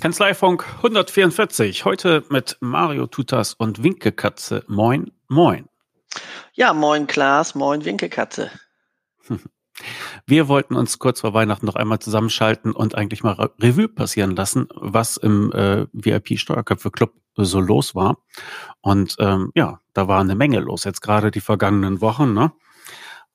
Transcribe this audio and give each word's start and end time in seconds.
Kanzleifunk 0.00 0.66
144. 0.76 1.84
Heute 1.86 2.24
mit 2.28 2.58
Mario 2.60 3.06
Tutas 3.06 3.54
und 3.54 3.82
Winkekatze. 3.82 4.64
Moin, 4.66 5.12
moin. 5.28 5.68
Ja, 6.52 6.74
moin 6.74 7.06
Klaas, 7.06 7.54
moin 7.54 7.84
Winkekatze. 7.86 8.50
Wir 10.26 10.48
wollten 10.48 10.76
uns 10.76 10.98
kurz 10.98 11.20
vor 11.20 11.32
Weihnachten 11.32 11.64
noch 11.64 11.76
einmal 11.76 12.00
zusammenschalten 12.00 12.72
und 12.72 12.94
eigentlich 12.94 13.22
mal 13.22 13.50
Revue 13.60 13.88
passieren 13.88 14.36
lassen, 14.36 14.68
was 14.74 15.16
im 15.16 15.52
äh, 15.52 15.86
VIP 15.92 16.38
Steuerköpfe 16.38 16.90
Club 16.90 17.14
so 17.36 17.60
los 17.60 17.94
war. 17.94 18.18
Und 18.82 19.16
ähm, 19.20 19.52
ja, 19.54 19.80
da 19.94 20.06
war 20.06 20.20
eine 20.20 20.34
Menge 20.34 20.60
los, 20.60 20.84
jetzt 20.84 21.00
gerade 21.00 21.30
die 21.30 21.40
vergangenen 21.40 22.02
Wochen. 22.02 22.34
Ne? 22.34 22.52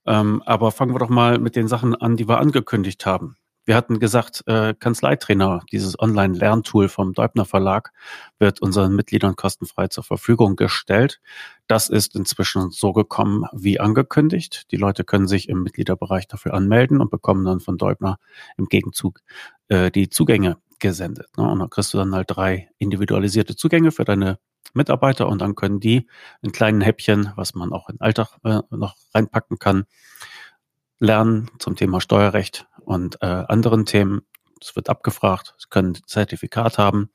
Ähm, 0.06 0.42
aber 0.46 0.72
fangen 0.72 0.94
wir 0.94 1.00
doch 1.00 1.10
mal 1.10 1.40
mit 1.40 1.56
den 1.56 1.68
Sachen 1.68 1.96
an, 1.96 2.16
die 2.18 2.28
wir 2.28 2.40
angekündigt 2.40 3.06
haben. 3.06 3.38
Wir 3.66 3.76
hatten 3.76 4.00
gesagt, 4.00 4.44
äh, 4.46 4.76
Kanzleitrainer, 4.76 5.64
dieses 5.72 6.00
Online-Lerntool 6.00 6.88
vom 6.88 7.14
Deubner 7.14 7.46
Verlag, 7.46 7.92
wird 8.38 8.62
unseren 8.62 8.96
Mitgliedern 8.96 9.36
kostenfrei 9.36 9.88
zur 9.88 10.04
Verfügung 10.04 10.56
gestellt. 10.56 11.20
Das 11.66 11.90
ist 11.90 12.16
inzwischen 12.16 12.70
so 12.70 12.94
gekommen 12.94 13.46
wie 13.54 13.80
angekündigt. 13.80 14.72
Die 14.72 14.78
Leute 14.78 15.04
können 15.04 15.28
sich 15.28 15.50
im 15.50 15.64
Mitgliederbereich 15.64 16.28
dafür 16.28 16.54
anmelden 16.54 17.02
und 17.02 17.10
bekommen 17.10 17.44
dann 17.44 17.60
von 17.60 17.80
Deubner 17.80 18.18
im 18.56 18.68
Gegenzug 18.68 19.22
äh, 19.70 19.90
die 19.90 20.10
Zugänge 20.10 20.58
gesendet. 20.78 21.36
Ne? 21.36 21.50
Und 21.50 21.58
dann 21.58 21.72
kriegst 21.72 21.92
du 21.92 21.98
dann 21.98 22.14
halt 22.14 22.28
drei 22.30 22.70
individualisierte 22.78 23.56
Zugänge 23.56 23.92
für 23.92 24.06
deine 24.06 24.38
Mitarbeiter 24.76 25.28
und 25.28 25.40
dann 25.42 25.56
können 25.56 25.80
die 25.80 26.08
in 26.42 26.52
kleinen 26.52 26.82
Häppchen, 26.82 27.32
was 27.36 27.56
man 27.56 27.74
auch 27.74 27.90
in 27.90 28.00
Alltag 28.02 28.38
äh, 28.44 28.60
noch 28.70 28.96
reinpacken 29.14 29.60
kann, 29.60 29.86
lernen 31.00 31.50
zum 31.60 31.76
Thema 31.76 32.02
Steuerrecht 32.02 32.68
und 32.82 33.22
äh, 33.22 33.26
anderen 33.26 33.86
Themen. 33.86 34.22
Es 34.62 34.76
wird 34.76 34.90
abgefragt, 34.90 35.54
Sie 35.58 35.68
können 35.70 35.96
ein 35.96 36.02
Zertifikat 36.06 36.78
haben. 36.78 37.10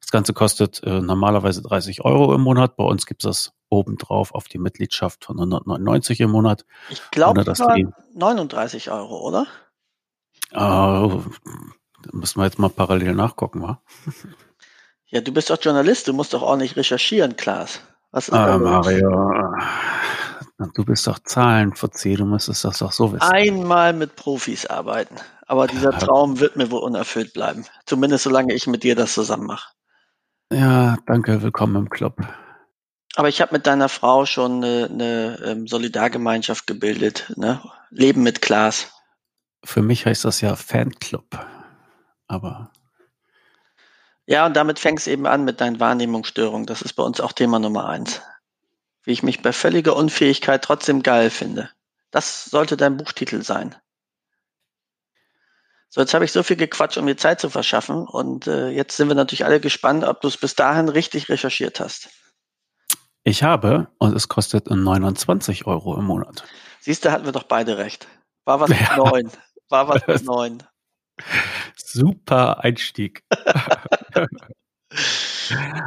Das 0.00 0.10
Ganze 0.10 0.34
kostet 0.34 0.82
äh, 0.82 1.00
normalerweise 1.00 1.62
30 1.62 2.04
Euro 2.04 2.34
im 2.34 2.42
Monat. 2.42 2.76
Bei 2.76 2.84
uns 2.84 3.06
gibt 3.06 3.24
es 3.24 3.28
das 3.28 3.52
obendrauf 3.70 4.34
auf 4.34 4.48
die 4.48 4.58
Mitgliedschaft 4.58 5.24
von 5.24 5.38
199 5.38 6.20
im 6.20 6.30
Monat. 6.30 6.66
Ich 6.90 7.02
glaube, 7.10 7.44
das 7.44 7.60
war 7.60 7.76
39 8.14 8.90
Euro, 8.90 9.26
oder? 9.26 9.46
Äh, 10.52 11.08
müssen 12.12 12.40
wir 12.40 12.44
jetzt 12.44 12.58
mal 12.58 12.68
parallel 12.68 13.14
nachgucken, 13.14 13.62
wa? 13.62 13.82
Ja, 15.12 15.20
du 15.20 15.30
bist 15.30 15.50
doch 15.50 15.58
Journalist, 15.60 16.08
du 16.08 16.14
musst 16.14 16.32
doch 16.32 16.40
ordentlich 16.40 16.74
recherchieren, 16.74 17.36
Klaas. 17.36 17.80
Was 18.12 18.28
ist 18.28 18.34
ah, 18.34 18.56
Mario, 18.56 19.10
du 20.74 20.84
bist 20.86 21.06
doch 21.06 21.18
Zahlenverzieh, 21.18 22.16
du 22.16 22.24
müsstest 22.24 22.64
das 22.64 22.78
doch 22.78 22.92
so 22.92 23.12
wissen. 23.12 23.22
Einmal 23.22 23.92
mit 23.92 24.16
Profis 24.16 24.64
arbeiten. 24.64 25.16
Aber 25.46 25.66
dieser 25.66 25.92
Traum 25.98 26.40
wird 26.40 26.56
mir 26.56 26.70
wohl 26.70 26.80
unerfüllt 26.80 27.34
bleiben. 27.34 27.66
Zumindest 27.84 28.24
solange 28.24 28.54
ich 28.54 28.66
mit 28.66 28.84
dir 28.84 28.96
das 28.96 29.12
zusammen 29.12 29.46
mache. 29.46 29.74
Ja, 30.50 30.96
danke, 31.06 31.42
willkommen 31.42 31.76
im 31.76 31.90
Club. 31.90 32.16
Aber 33.14 33.28
ich 33.28 33.42
habe 33.42 33.52
mit 33.54 33.66
deiner 33.66 33.90
Frau 33.90 34.24
schon 34.24 34.64
eine, 34.64 34.88
eine 34.90 35.38
ähm, 35.44 35.66
Solidargemeinschaft 35.66 36.66
gebildet. 36.66 37.30
Ne? 37.36 37.60
Leben 37.90 38.22
mit 38.22 38.40
Klaas. 38.40 38.88
Für 39.62 39.82
mich 39.82 40.06
heißt 40.06 40.24
das 40.24 40.40
ja 40.40 40.56
Fanclub. 40.56 41.38
Aber 42.28 42.71
ja, 44.26 44.46
und 44.46 44.54
damit 44.54 44.78
fängst 44.78 45.08
eben 45.08 45.26
an 45.26 45.44
mit 45.44 45.60
deinen 45.60 45.80
Wahrnehmungsstörungen. 45.80 46.66
Das 46.66 46.82
ist 46.82 46.94
bei 46.94 47.02
uns 47.02 47.20
auch 47.20 47.32
Thema 47.32 47.58
Nummer 47.58 47.88
eins. 47.88 48.22
Wie 49.02 49.12
ich 49.12 49.22
mich 49.22 49.42
bei 49.42 49.52
völliger 49.52 49.96
Unfähigkeit 49.96 50.62
trotzdem 50.62 51.02
geil 51.02 51.30
finde. 51.30 51.70
Das 52.12 52.44
sollte 52.44 52.76
dein 52.76 52.96
Buchtitel 52.96 53.42
sein. 53.42 53.74
So, 55.88 56.00
jetzt 56.00 56.14
habe 56.14 56.24
ich 56.24 56.32
so 56.32 56.42
viel 56.42 56.56
gequatscht, 56.56 56.96
um 56.96 57.04
mir 57.04 57.16
Zeit 57.16 57.40
zu 57.40 57.50
verschaffen. 57.50 58.06
Und 58.06 58.46
äh, 58.46 58.68
jetzt 58.68 58.96
sind 58.96 59.08
wir 59.08 59.14
natürlich 59.14 59.44
alle 59.44 59.60
gespannt, 59.60 60.04
ob 60.04 60.20
du 60.20 60.28
es 60.28 60.36
bis 60.36 60.54
dahin 60.54 60.88
richtig 60.88 61.28
recherchiert 61.28 61.80
hast. 61.80 62.08
Ich 63.24 63.42
habe 63.42 63.88
und 63.98 64.16
es 64.16 64.28
kostet 64.28 64.70
29 64.70 65.66
Euro 65.66 65.96
im 65.96 66.04
Monat. 66.04 66.44
Siehst 66.80 67.04
du, 67.04 67.12
hatten 67.12 67.24
wir 67.24 67.32
doch 67.32 67.44
beide 67.44 67.76
recht. 67.76 68.06
War 68.44 68.60
was 68.60 68.70
ja. 68.70 68.76
mit 68.96 68.96
neun. 68.96 69.30
War 69.68 69.88
was 69.88 70.06
mit 70.06 70.24
neun. 70.24 70.62
Super 71.76 72.64
Einstieg. 72.64 73.22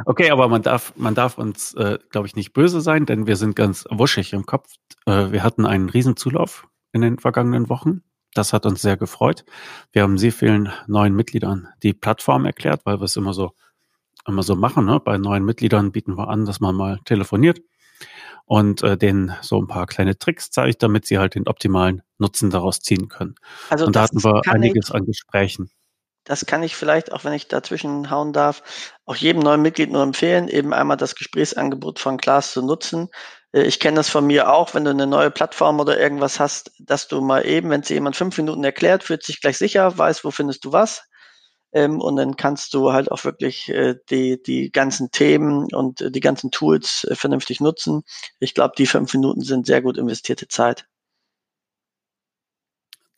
okay, 0.06 0.30
aber 0.30 0.48
man 0.48 0.62
darf, 0.62 0.92
man 0.96 1.14
darf 1.14 1.38
uns, 1.38 1.74
äh, 1.74 1.98
glaube 2.10 2.26
ich, 2.26 2.36
nicht 2.36 2.52
böse 2.52 2.80
sein, 2.80 3.06
denn 3.06 3.26
wir 3.26 3.36
sind 3.36 3.56
ganz 3.56 3.84
wuschig 3.90 4.32
im 4.32 4.46
Kopf. 4.46 4.72
Äh, 5.06 5.32
wir 5.32 5.42
hatten 5.42 5.66
einen 5.66 5.88
Riesenzulauf 5.88 6.66
in 6.92 7.00
den 7.00 7.18
vergangenen 7.18 7.68
Wochen. 7.68 8.02
Das 8.34 8.52
hat 8.52 8.66
uns 8.66 8.82
sehr 8.82 8.96
gefreut. 8.96 9.44
Wir 9.92 10.02
haben 10.02 10.18
sehr 10.18 10.32
vielen 10.32 10.70
neuen 10.86 11.14
Mitgliedern 11.14 11.68
die 11.82 11.94
Plattform 11.94 12.44
erklärt, 12.44 12.82
weil 12.84 13.00
wir 13.00 13.04
es 13.04 13.16
immer 13.16 13.32
so, 13.32 13.52
immer 14.26 14.42
so 14.42 14.56
machen. 14.56 14.84
Ne? 14.84 15.00
Bei 15.00 15.16
neuen 15.16 15.44
Mitgliedern 15.44 15.92
bieten 15.92 16.18
wir 16.18 16.28
an, 16.28 16.44
dass 16.44 16.60
man 16.60 16.74
mal 16.74 16.98
telefoniert 17.04 17.60
und 18.44 18.82
äh, 18.82 18.96
denen 18.96 19.34
so 19.42 19.60
ein 19.60 19.66
paar 19.66 19.86
kleine 19.86 20.18
Tricks 20.18 20.50
zeigt, 20.50 20.82
damit 20.82 21.06
sie 21.06 21.18
halt 21.18 21.34
den 21.34 21.48
optimalen 21.48 22.02
Nutzen 22.18 22.50
daraus 22.50 22.80
ziehen 22.80 23.08
können. 23.08 23.34
Also 23.70 23.86
und 23.86 23.96
da 23.96 24.02
hatten 24.02 24.22
wir 24.22 24.42
einiges 24.46 24.88
ich, 24.88 24.94
an 24.94 25.06
Gesprächen. 25.06 25.70
Das 26.26 26.44
kann 26.44 26.62
ich 26.62 26.76
vielleicht, 26.76 27.12
auch 27.12 27.24
wenn 27.24 27.32
ich 27.32 27.48
dazwischen 27.48 28.10
hauen 28.10 28.32
darf, 28.32 28.62
auch 29.06 29.16
jedem 29.16 29.42
neuen 29.42 29.62
Mitglied 29.62 29.90
nur 29.92 30.02
empfehlen, 30.02 30.48
eben 30.48 30.74
einmal 30.74 30.96
das 30.96 31.14
Gesprächsangebot 31.14 32.00
von 32.00 32.18
Klaas 32.18 32.52
zu 32.52 32.62
nutzen. 32.62 33.08
Äh, 33.52 33.62
ich 33.62 33.80
kenne 33.80 33.96
das 33.96 34.10
von 34.10 34.26
mir 34.26 34.52
auch, 34.52 34.74
wenn 34.74 34.84
du 34.84 34.90
eine 34.90 35.06
neue 35.06 35.30
Plattform 35.30 35.80
oder 35.80 35.98
irgendwas 35.98 36.40
hast, 36.40 36.72
dass 36.80 37.08
du 37.08 37.20
mal 37.20 37.46
eben, 37.46 37.70
wenn 37.70 37.80
es 37.80 37.88
jemand 37.88 38.16
fünf 38.16 38.36
Minuten 38.36 38.64
erklärt, 38.64 39.04
fühlt 39.04 39.22
sich 39.22 39.40
gleich 39.40 39.56
sicher, 39.56 39.96
weiß, 39.96 40.24
wo 40.24 40.30
findest 40.32 40.64
du 40.64 40.72
was. 40.72 41.04
Ähm, 41.72 42.00
und 42.00 42.16
dann 42.16 42.36
kannst 42.36 42.74
du 42.74 42.92
halt 42.92 43.10
auch 43.12 43.24
wirklich 43.24 43.68
äh, 43.68 43.94
die, 44.10 44.42
die 44.42 44.72
ganzen 44.72 45.10
Themen 45.12 45.72
und 45.72 46.00
äh, 46.00 46.10
die 46.10 46.20
ganzen 46.20 46.50
Tools 46.50 47.06
vernünftig 47.12 47.60
nutzen. 47.60 48.02
Ich 48.40 48.54
glaube, 48.54 48.74
die 48.76 48.86
fünf 48.86 49.14
Minuten 49.14 49.42
sind 49.42 49.66
sehr 49.66 49.82
gut 49.82 49.96
investierte 49.96 50.48
Zeit. 50.48 50.86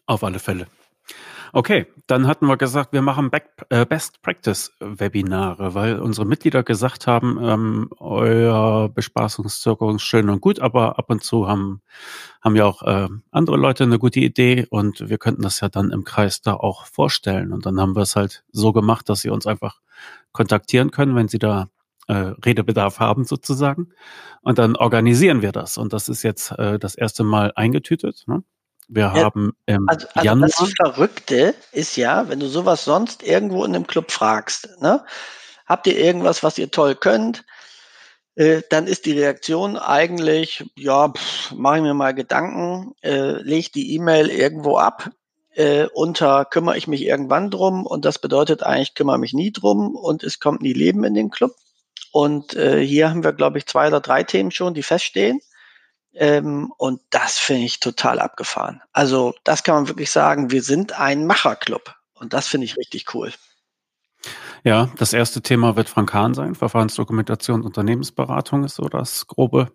Auf 0.07 0.25
alle 0.25 0.39
Fälle. 0.39 0.67
Okay, 1.53 1.87
dann 2.07 2.27
hatten 2.27 2.47
wir 2.47 2.57
gesagt, 2.57 2.93
wir 2.93 3.03
machen 3.03 3.31
Back, 3.31 3.51
äh, 3.71 3.87
Best 3.87 4.21
Practice 4.23 4.73
Webinare, 4.81 5.75
weil 5.75 5.99
unsere 5.99 6.27
Mitglieder 6.27 6.63
gesagt 6.63 7.07
haben, 7.07 7.39
ähm, 7.43 7.91
euer 7.99 8.89
Bespaßungszirkel 8.91 9.95
ist 9.97 10.03
schön 10.03 10.29
und 10.29 10.41
gut, 10.41 10.61
aber 10.61 10.99
ab 10.99 11.11
und 11.11 11.23
zu 11.25 11.49
haben, 11.49 11.81
haben 12.43 12.57
ja 12.57 12.67
auch 12.67 12.83
äh, 12.83 13.09
andere 13.31 13.57
Leute 13.57 13.85
eine 13.85 13.99
gute 13.99 14.21
Idee 14.21 14.67
und 14.69 15.09
wir 15.09 15.19
könnten 15.19 15.43
das 15.43 15.61
ja 15.61 15.69
dann 15.69 15.91
im 15.91 16.05
Kreis 16.05 16.43
da 16.43 16.55
auch 16.55 16.87
vorstellen. 16.87 17.53
Und 17.53 17.67
dann 17.67 17.81
haben 17.81 17.97
wir 17.97 18.03
es 18.03 18.17
halt 18.17 18.45
so 18.53 18.73
gemacht, 18.73 19.09
dass 19.09 19.21
sie 19.21 19.31
uns 19.31 19.47
einfach 19.47 19.81
kontaktieren 20.33 20.91
können, 20.91 21.17
wenn 21.17 21.29
sie 21.29 21.39
da 21.39 21.69
äh, 22.09 22.33
Redebedarf 22.45 23.01
haben 23.01 23.25
sozusagen. 23.25 23.89
Und 24.43 24.59
dann 24.59 24.77
organisieren 24.77 25.43
wir 25.43 25.53
das. 25.53 25.79
Und 25.79 25.93
das 25.93 26.09
ist 26.09 26.23
jetzt 26.23 26.53
äh, 26.53 26.79
das 26.79 26.95
erste 26.95 27.25
Mal 27.25 27.53
eingetütet. 27.55 28.25
Ne? 28.27 28.43
Wir 28.89 29.03
ja, 29.03 29.13
haben 29.15 29.53
im 29.67 29.89
also, 29.89 30.07
also 30.15 30.25
Januar. 30.25 30.49
Das 30.49 30.73
Verrückte 30.77 31.55
ist 31.73 31.97
ja, 31.97 32.29
wenn 32.29 32.41
du 32.41 32.49
sowas 32.49 32.85
sonst 32.85 33.23
irgendwo 33.23 33.65
in 33.65 33.75
einem 33.75 33.87
Club 33.87 34.11
fragst, 34.11 34.69
ne? 34.81 35.05
Habt 35.67 35.87
ihr 35.87 35.99
irgendwas, 35.99 36.43
was 36.43 36.57
ihr 36.57 36.71
toll 36.71 36.95
könnt? 36.95 37.45
Äh, 38.35 38.63
dann 38.71 38.87
ist 38.87 39.05
die 39.05 39.13
Reaktion 39.13 39.77
eigentlich, 39.77 40.65
ja, 40.77 41.13
mache 41.55 41.77
ich 41.77 41.83
mir 41.83 41.93
mal 41.93 42.15
Gedanken, 42.15 42.95
äh, 43.03 43.43
lege 43.43 43.71
die 43.75 43.95
E-Mail 43.95 44.31
irgendwo 44.31 44.79
ab, 44.79 45.11
äh, 45.55 45.87
unter 45.93 46.47
kümmere 46.47 46.79
ich 46.79 46.89
mich 46.89 47.05
irgendwann 47.05 47.51
drum 47.51 47.85
und 47.85 48.07
das 48.07 48.19
bedeutet 48.21 48.63
eigentlich 48.63 48.95
kümmere 48.95 49.19
mich 49.19 49.35
nie 49.35 49.53
drum 49.53 49.95
und 49.95 50.23
es 50.23 50.41
kommt 50.41 50.63
nie 50.63 50.73
Leben 50.73 51.05
in 51.05 51.15
den 51.15 51.31
Club. 51.31 51.53
Und 52.13 52.55
äh, 52.55 52.81
hier 52.81 53.11
haben 53.11 53.25
wir, 53.25 53.33
glaube 53.33 53.59
ich, 53.59 53.67
zwei 53.67 53.89
oder 53.89 54.01
drei 54.01 54.23
Themen 54.23 54.51
schon, 54.51 54.73
die 54.73 54.83
feststehen. 54.83 55.41
Ähm, 56.21 56.73
und 56.79 57.01
das 57.11 57.39
finde 57.39 57.65
ich 57.65 57.79
total 57.79 58.19
abgefahren. 58.19 58.83
Also 58.93 59.35
das 59.45 59.63
kann 59.63 59.77
man 59.77 59.89
wirklich 59.89 60.11
sagen, 60.11 60.51
wir 60.51 60.63
sind 60.63 60.99
ein 60.99 61.27
Macherclub. 61.27 61.95
Und 62.13 62.33
das 62.33 62.49
finde 62.49 62.65
ich 62.65 62.77
richtig 62.77 63.15
cool. 63.15 63.33
Ja, 64.65 64.91
das 64.97 65.13
erste 65.13 65.43
Thema 65.43 65.77
wird 65.77 65.89
Frank 65.89 66.13
Hahn 66.13 66.35
sein. 66.35 66.57
Verfahrensdokumentation 66.57 67.61
und 67.61 67.67
Unternehmensberatung 67.67 68.65
ist 68.65 68.75
so 68.75 68.89
das 68.89 69.29
grobe 69.29 69.71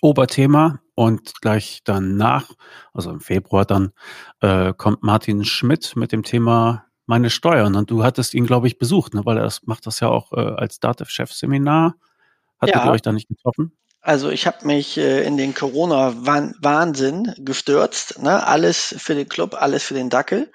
Oberthema. 0.00 0.80
Und 0.94 1.40
gleich 1.42 1.82
danach, 1.84 2.50
also 2.94 3.10
im 3.10 3.20
Februar 3.20 3.66
dann, 3.66 3.92
äh, 4.40 4.72
kommt 4.72 5.02
Martin 5.02 5.44
Schmidt 5.44 5.96
mit 5.96 6.12
dem 6.12 6.22
Thema 6.22 6.86
meine 7.04 7.28
Steuern. 7.28 7.76
Und 7.76 7.90
du 7.90 8.04
hattest 8.04 8.32
ihn, 8.32 8.46
glaube 8.46 8.68
ich, 8.68 8.78
besucht, 8.78 9.12
ne? 9.12 9.26
weil 9.26 9.36
er 9.36 9.44
das, 9.44 9.64
macht 9.64 9.86
das 9.86 10.00
ja 10.00 10.08
auch 10.08 10.32
äh, 10.32 10.40
als 10.40 10.80
Dativ-Chef-Seminar. 10.80 11.96
Hattet 12.58 12.76
ja. 12.76 12.86
ihr 12.86 12.90
euch 12.90 13.02
da 13.02 13.12
nicht 13.12 13.28
getroffen? 13.28 13.76
Also 14.02 14.30
ich 14.30 14.48
habe 14.48 14.66
mich 14.66 14.98
äh, 14.98 15.24
in 15.24 15.36
den 15.36 15.54
Corona-Wahnsinn 15.54 17.34
gestürzt. 17.38 18.20
Ne? 18.20 18.44
Alles 18.44 18.94
für 18.98 19.14
den 19.14 19.28
Club, 19.28 19.54
alles 19.54 19.84
für 19.84 19.94
den 19.94 20.10
Dackel. 20.10 20.52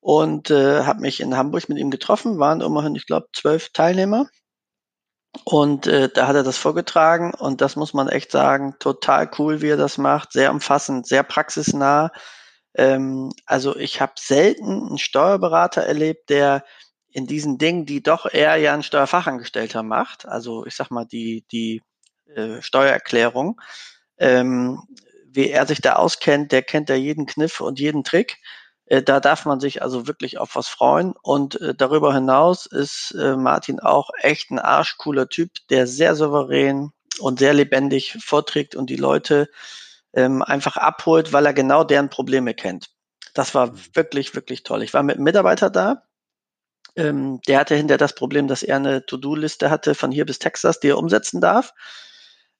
Und 0.00 0.50
äh, 0.50 0.84
habe 0.84 1.00
mich 1.00 1.20
in 1.20 1.36
Hamburg 1.36 1.68
mit 1.70 1.78
ihm 1.78 1.90
getroffen. 1.90 2.38
Waren 2.38 2.60
immerhin, 2.60 2.94
ich 2.94 3.06
glaube, 3.06 3.28
zwölf 3.32 3.70
Teilnehmer. 3.70 4.28
Und 5.44 5.86
äh, 5.86 6.10
da 6.10 6.26
hat 6.26 6.36
er 6.36 6.42
das 6.42 6.58
vorgetragen. 6.58 7.32
Und 7.32 7.62
das 7.62 7.76
muss 7.76 7.94
man 7.94 8.08
echt 8.08 8.30
sagen, 8.30 8.76
total 8.78 9.30
cool, 9.38 9.62
wie 9.62 9.70
er 9.70 9.78
das 9.78 9.96
macht. 9.96 10.32
Sehr 10.32 10.50
umfassend, 10.50 11.06
sehr 11.06 11.22
praxisnah. 11.22 12.10
Ähm, 12.74 13.32
also 13.46 13.74
ich 13.76 14.02
habe 14.02 14.12
selten 14.18 14.88
einen 14.88 14.98
Steuerberater 14.98 15.82
erlebt, 15.82 16.28
der 16.28 16.64
in 17.08 17.26
diesen 17.26 17.56
Dingen, 17.56 17.86
die 17.86 18.02
doch 18.02 18.26
eher 18.30 18.56
ja 18.56 18.74
ein 18.74 18.82
Steuerfachangestellter 18.82 19.82
macht, 19.82 20.26
also 20.26 20.64
ich 20.64 20.74
sag 20.74 20.90
mal 20.90 21.04
die, 21.04 21.44
die 21.52 21.82
äh, 22.36 22.62
Steuererklärung, 22.62 23.60
ähm, 24.18 24.82
wie 25.26 25.50
er 25.50 25.66
sich 25.66 25.80
da 25.80 25.94
auskennt, 25.94 26.52
der 26.52 26.62
kennt 26.62 26.88
ja 26.88 26.94
jeden 26.94 27.26
Kniff 27.26 27.60
und 27.60 27.80
jeden 27.80 28.04
Trick. 28.04 28.38
Äh, 28.86 29.02
da 29.02 29.20
darf 29.20 29.46
man 29.46 29.60
sich 29.60 29.82
also 29.82 30.06
wirklich 30.06 30.38
auf 30.38 30.54
was 30.54 30.68
freuen. 30.68 31.14
Und 31.22 31.60
äh, 31.60 31.74
darüber 31.74 32.12
hinaus 32.12 32.66
ist 32.66 33.14
äh, 33.18 33.36
Martin 33.36 33.80
auch 33.80 34.10
echt 34.20 34.50
ein 34.50 34.58
arschcooler 34.58 35.28
Typ, 35.28 35.50
der 35.70 35.86
sehr 35.86 36.14
souverän 36.14 36.92
und 37.20 37.38
sehr 37.38 37.54
lebendig 37.54 38.18
vorträgt 38.22 38.74
und 38.74 38.90
die 38.90 38.96
Leute 38.96 39.48
ähm, 40.14 40.42
einfach 40.42 40.76
abholt, 40.76 41.32
weil 41.32 41.46
er 41.46 41.54
genau 41.54 41.84
deren 41.84 42.10
Probleme 42.10 42.54
kennt. 42.54 42.90
Das 43.34 43.54
war 43.54 43.68
mhm. 43.68 43.80
wirklich, 43.94 44.34
wirklich 44.34 44.62
toll. 44.62 44.82
Ich 44.82 44.94
war 44.94 45.02
mit 45.02 45.16
einem 45.16 45.24
Mitarbeiter 45.24 45.70
da. 45.70 46.02
Ähm, 46.94 47.40
der 47.48 47.60
hatte 47.60 47.74
hinter 47.74 47.96
das 47.96 48.14
Problem, 48.14 48.48
dass 48.48 48.62
er 48.62 48.76
eine 48.76 49.06
To-Do-Liste 49.06 49.70
hatte 49.70 49.94
von 49.94 50.12
hier 50.12 50.26
bis 50.26 50.38
Texas, 50.38 50.80
die 50.80 50.88
er 50.88 50.98
umsetzen 50.98 51.40
darf. 51.40 51.72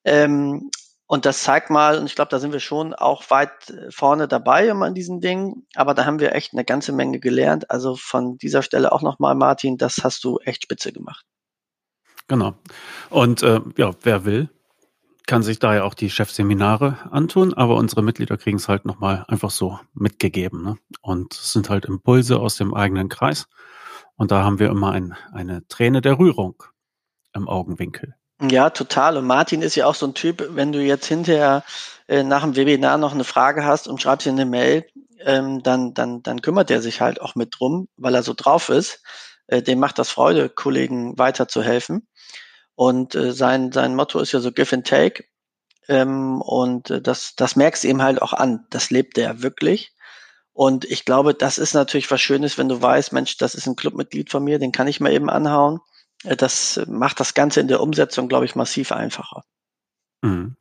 Ähm, 0.04 0.70
und 1.06 1.26
das 1.26 1.42
zeigt 1.42 1.68
mal, 1.68 1.98
und 1.98 2.06
ich 2.06 2.14
glaube, 2.14 2.30
da 2.30 2.38
sind 2.38 2.52
wir 2.52 2.60
schon 2.60 2.94
auch 2.94 3.28
weit 3.28 3.68
äh, 3.68 3.90
vorne 3.90 4.28
dabei 4.28 4.66
immer 4.68 4.86
in 4.86 4.94
diesen 4.94 5.20
Dingen, 5.20 5.66
aber 5.74 5.92
da 5.92 6.06
haben 6.06 6.20
wir 6.20 6.34
echt 6.34 6.54
eine 6.54 6.64
ganze 6.64 6.92
Menge 6.92 7.20
gelernt. 7.20 7.70
Also 7.70 7.96
von 7.96 8.38
dieser 8.38 8.62
Stelle 8.62 8.92
auch 8.92 9.02
nochmal, 9.02 9.34
Martin, 9.34 9.76
das 9.76 9.98
hast 10.02 10.24
du 10.24 10.38
echt 10.38 10.62
spitze 10.62 10.92
gemacht. 10.92 11.26
Genau. 12.28 12.54
Und 13.10 13.42
äh, 13.42 13.60
ja, 13.76 13.90
wer 14.00 14.24
will, 14.24 14.48
kann 15.26 15.42
sich 15.42 15.58
daher 15.58 15.84
auch 15.84 15.94
die 15.94 16.10
Chefseminare 16.10 16.96
antun, 17.10 17.52
aber 17.52 17.76
unsere 17.76 18.02
Mitglieder 18.02 18.38
kriegen 18.38 18.56
es 18.56 18.68
halt 18.68 18.86
nochmal 18.86 19.24
einfach 19.28 19.50
so 19.50 19.78
mitgegeben. 19.92 20.62
Ne? 20.62 20.78
Und 21.00 21.34
es 21.34 21.52
sind 21.52 21.68
halt 21.68 21.84
Impulse 21.84 22.40
aus 22.40 22.56
dem 22.56 22.72
eigenen 22.72 23.10
Kreis. 23.10 23.48
Und 24.16 24.30
da 24.30 24.42
haben 24.42 24.58
wir 24.58 24.70
immer 24.70 24.92
ein, 24.92 25.14
eine 25.32 25.66
Träne 25.68 26.00
der 26.00 26.18
Rührung 26.18 26.62
im 27.34 27.48
Augenwinkel. 27.48 28.14
Ja, 28.50 28.70
total. 28.70 29.16
Und 29.16 29.26
Martin 29.26 29.62
ist 29.62 29.76
ja 29.76 29.86
auch 29.86 29.94
so 29.94 30.06
ein 30.06 30.14
Typ, 30.14 30.44
wenn 30.50 30.72
du 30.72 30.80
jetzt 30.80 31.06
hinterher 31.06 31.64
äh, 32.08 32.22
nach 32.24 32.42
dem 32.42 32.56
Webinar 32.56 32.98
noch 32.98 33.12
eine 33.12 33.24
Frage 33.24 33.64
hast 33.64 33.86
und 33.86 34.02
schreibst 34.02 34.26
ihm 34.26 34.34
eine 34.34 34.46
Mail, 34.46 34.84
ähm, 35.20 35.62
dann, 35.62 35.94
dann, 35.94 36.22
dann 36.22 36.42
kümmert 36.42 36.70
er 36.70 36.82
sich 36.82 37.00
halt 37.00 37.20
auch 37.20 37.34
mit 37.36 37.54
drum, 37.58 37.88
weil 37.96 38.14
er 38.14 38.22
so 38.24 38.34
drauf 38.34 38.68
ist. 38.68 39.02
Äh, 39.46 39.62
dem 39.62 39.78
macht 39.78 39.98
das 39.98 40.10
Freude, 40.10 40.48
Kollegen 40.48 41.16
weiterzuhelfen. 41.18 42.08
Und 42.74 43.14
äh, 43.14 43.32
sein, 43.32 43.70
sein 43.72 43.94
Motto 43.94 44.18
ist 44.18 44.32
ja 44.32 44.40
so 44.40 44.50
Give 44.52 44.74
and 44.74 44.86
Take. 44.86 45.24
Ähm, 45.88 46.40
und 46.42 46.90
äh, 46.90 47.00
das, 47.02 47.34
das 47.36 47.54
merkst 47.56 47.84
du 47.84 47.88
ihm 47.88 48.02
halt 48.02 48.20
auch 48.22 48.32
an. 48.32 48.66
Das 48.70 48.90
lebt 48.90 49.18
er 49.18 49.42
wirklich. 49.42 49.94
Und 50.52 50.84
ich 50.84 51.04
glaube, 51.04 51.34
das 51.34 51.58
ist 51.58 51.74
natürlich 51.74 52.10
was 52.10 52.20
Schönes, 52.20 52.58
wenn 52.58 52.68
du 52.68 52.82
weißt, 52.82 53.12
Mensch, 53.12 53.36
das 53.38 53.54
ist 53.54 53.66
ein 53.66 53.76
Clubmitglied 53.76 54.30
von 54.30 54.44
mir, 54.44 54.58
den 54.58 54.72
kann 54.72 54.88
ich 54.88 55.00
mal 55.00 55.12
eben 55.12 55.30
anhauen. 55.30 55.80
Äh, 56.24 56.36
das 56.36 56.80
macht 56.88 57.20
das 57.20 57.34
Ganze 57.34 57.60
in 57.60 57.68
der 57.68 57.80
Umsetzung, 57.80 58.28
glaube 58.28 58.44
ich, 58.44 58.54
massiv 58.54 58.92
einfacher. 58.92 59.42
Mhm. 60.22 60.56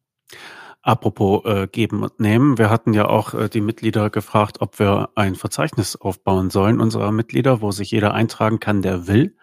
Apropos 0.83 1.45
äh, 1.45 1.67
geben 1.67 2.01
und 2.01 2.19
nehmen, 2.19 2.57
wir 2.57 2.71
hatten 2.71 2.93
ja 2.93 3.07
auch 3.07 3.35
äh, 3.35 3.49
die 3.49 3.61
Mitglieder 3.61 4.09
gefragt, 4.09 4.61
ob 4.61 4.79
wir 4.79 5.09
ein 5.13 5.35
Verzeichnis 5.35 5.95
aufbauen 5.95 6.49
sollen 6.49 6.81
unserer 6.81 7.11
Mitglieder, 7.11 7.61
wo 7.61 7.71
sich 7.71 7.91
jeder 7.91 8.15
eintragen 8.15 8.59
kann, 8.59 8.81
der 8.81 9.05
will, 9.05 9.35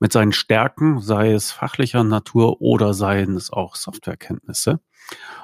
mit 0.00 0.12
seinen 0.12 0.32
Stärken, 0.32 1.00
sei 1.00 1.32
es 1.32 1.52
fachlicher 1.52 2.02
Natur 2.02 2.60
oder 2.60 2.92
seien 2.92 3.36
es 3.36 3.52
auch 3.52 3.76
Softwarekenntnisse. 3.76 4.80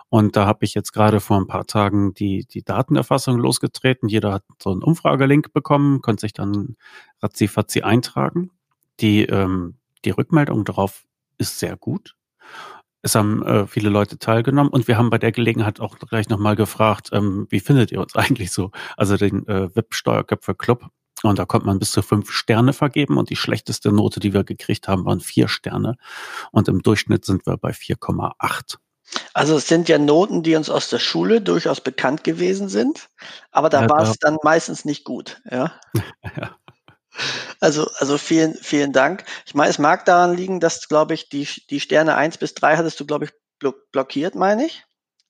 Und 0.08 0.34
da 0.34 0.46
habe 0.46 0.64
ich 0.64 0.74
jetzt 0.74 0.92
gerade 0.92 1.20
vor 1.20 1.36
ein 1.36 1.46
paar 1.46 1.66
Tagen 1.66 2.12
die, 2.14 2.44
die 2.46 2.64
Datenerfassung 2.64 3.38
losgetreten. 3.38 4.08
Jeder 4.08 4.32
hat 4.32 4.44
so 4.60 4.70
einen 4.70 4.82
Umfragelink 4.82 5.52
bekommen, 5.52 6.00
konnte 6.00 6.22
sich 6.22 6.32
dann 6.32 6.76
ratzi 7.22 7.82
eintragen. 7.82 8.50
Die 9.00 9.26
ähm, 9.26 9.75
die 10.06 10.10
Rückmeldung 10.10 10.64
darauf 10.64 11.04
ist 11.36 11.58
sehr 11.58 11.76
gut. 11.76 12.16
Es 13.02 13.14
haben 13.14 13.44
äh, 13.44 13.66
viele 13.66 13.90
Leute 13.90 14.18
teilgenommen 14.18 14.70
und 14.70 14.88
wir 14.88 14.96
haben 14.96 15.10
bei 15.10 15.18
der 15.18 15.32
Gelegenheit 15.32 15.80
auch 15.80 15.98
gleich 15.98 16.28
nochmal 16.28 16.56
gefragt, 16.56 17.10
ähm, 17.12 17.46
wie 17.50 17.60
findet 17.60 17.92
ihr 17.92 18.00
uns 18.00 18.14
eigentlich 18.16 18.50
so? 18.50 18.70
Also 18.96 19.16
den 19.16 19.46
äh, 19.46 19.74
WIP 19.74 19.94
Steuerköpfe 19.94 20.54
Club. 20.54 20.88
Und 21.22 21.38
da 21.38 21.44
konnte 21.46 21.66
man 21.66 21.78
bis 21.78 21.92
zu 21.92 22.02
fünf 22.02 22.30
Sterne 22.30 22.72
vergeben 22.72 23.16
und 23.16 23.30
die 23.30 23.36
schlechteste 23.36 23.90
Note, 23.90 24.20
die 24.20 24.34
wir 24.34 24.44
gekriegt 24.44 24.86
haben, 24.86 25.06
waren 25.06 25.20
vier 25.20 25.48
Sterne. 25.48 25.96
Und 26.52 26.68
im 26.68 26.82
Durchschnitt 26.82 27.24
sind 27.24 27.46
wir 27.46 27.56
bei 27.56 27.70
4,8. 27.70 28.76
Also 29.32 29.56
es 29.56 29.66
sind 29.68 29.88
ja 29.88 29.98
Noten, 29.98 30.42
die 30.42 30.56
uns 30.56 30.68
aus 30.68 30.90
der 30.90 30.98
Schule 30.98 31.40
durchaus 31.40 31.80
bekannt 31.80 32.24
gewesen 32.24 32.68
sind, 32.68 33.08
aber 33.50 33.70
da 33.70 33.82
ja, 33.82 33.88
war 33.88 34.02
es 34.02 34.18
dann 34.18 34.36
meistens 34.42 34.84
nicht 34.84 35.04
gut. 35.04 35.40
Ja. 35.50 35.72
ja. 36.36 36.56
Also, 37.60 37.88
also 37.98 38.18
vielen, 38.18 38.54
vielen 38.54 38.92
Dank. 38.92 39.24
Ich 39.46 39.54
meine, 39.54 39.70
es 39.70 39.78
mag 39.78 40.04
daran 40.04 40.36
liegen, 40.36 40.60
dass, 40.60 40.88
glaube 40.88 41.14
ich, 41.14 41.28
die, 41.28 41.48
die 41.70 41.80
Sterne 41.80 42.16
eins 42.16 42.38
bis 42.38 42.54
drei 42.54 42.76
hattest 42.76 43.00
du, 43.00 43.06
glaube 43.06 43.26
ich, 43.26 43.32
blockiert, 43.92 44.34
meine 44.34 44.66
ich. 44.66 44.84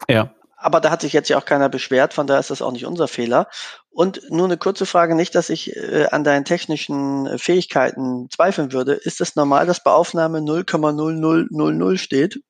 Ja. 0.08 0.34
Aber 0.58 0.80
da 0.80 0.90
hat 0.90 1.02
sich 1.02 1.12
jetzt 1.12 1.28
ja 1.28 1.38
auch 1.38 1.44
keiner 1.44 1.68
beschwert, 1.68 2.14
von 2.14 2.26
daher 2.26 2.40
ist 2.40 2.50
das 2.50 2.62
auch 2.62 2.72
nicht 2.72 2.86
unser 2.86 3.08
Fehler. 3.08 3.48
Und 3.90 4.22
nur 4.30 4.46
eine 4.46 4.56
kurze 4.56 4.86
Frage, 4.86 5.14
nicht, 5.14 5.34
dass 5.34 5.50
ich 5.50 5.76
äh, 5.76 6.06
an 6.10 6.24
deinen 6.24 6.44
technischen 6.44 7.38
Fähigkeiten 7.38 8.28
zweifeln 8.30 8.72
würde. 8.72 8.94
Ist 8.94 9.20
es 9.20 9.36
normal, 9.36 9.66
dass 9.66 9.82
bei 9.82 9.92
Aufnahme 9.92 10.38
0,0000 10.38 11.98
steht? 11.98 12.40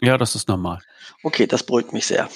Ja, 0.00 0.18
das 0.18 0.34
ist 0.34 0.48
normal. 0.48 0.80
Okay, 1.22 1.46
das 1.46 1.62
beruhigt 1.62 1.92
mich 1.92 2.06
sehr. 2.06 2.28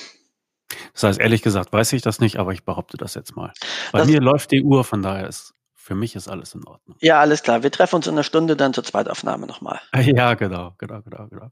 Das 0.93 1.03
heißt, 1.03 1.21
ehrlich 1.21 1.43
gesagt 1.43 1.73
weiß 1.73 1.93
ich 1.95 2.03
das 2.03 2.21
nicht, 2.21 2.37
aber 2.37 2.53
ich 2.53 2.65
behaupte 2.65 2.97
das 2.97 3.15
jetzt 3.15 3.37
mal. 3.37 3.53
Bei 3.93 4.01
das, 4.01 4.09
mir 4.09 4.21
läuft 4.21 4.53
die 4.53 4.63
Uhr, 4.63 4.85
von 4.85 5.03
daher 5.03 5.29
ist 5.29 5.55
für 5.87 5.95
mich 5.95 6.17
ist 6.17 6.27
alles 6.27 6.53
in 6.53 6.67
Ordnung. 6.67 6.97
Ja, 7.01 7.21
alles 7.21 7.45
klar. 7.45 7.63
Wir 7.63 7.71
treffen 7.71 7.95
uns 7.95 8.09
in 8.09 8.15
einer 8.15 8.25
Stunde 8.25 8.57
dann 8.57 8.75
zur 8.75 8.83
Zweitaufnahme 8.83 9.47
nochmal. 9.47 9.81
Ja, 9.97 10.35
genau, 10.35 10.75
genau, 10.79 11.01
genau, 11.03 11.29
genau. 11.29 11.51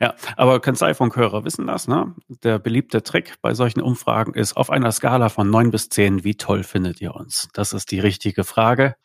Ja, 0.00 0.14
aber 0.36 0.60
Kanzleifunkhörer 0.60 1.44
wissen 1.44 1.66
das, 1.66 1.86
ne? 1.86 2.14
Der 2.28 2.58
beliebte 2.58 3.02
Trick 3.02 3.34
bei 3.42 3.52
solchen 3.52 3.82
Umfragen 3.82 4.32
ist 4.32 4.56
auf 4.56 4.70
einer 4.70 4.92
Skala 4.92 5.28
von 5.28 5.50
neun 5.50 5.70
bis 5.70 5.90
zehn, 5.90 6.24
wie 6.24 6.36
toll 6.36 6.62
findet 6.62 7.00
ihr 7.00 7.14
uns? 7.14 7.48
Das 7.52 7.72
ist 7.74 7.90
die 7.90 8.00
richtige 8.00 8.44
Frage. 8.44 8.96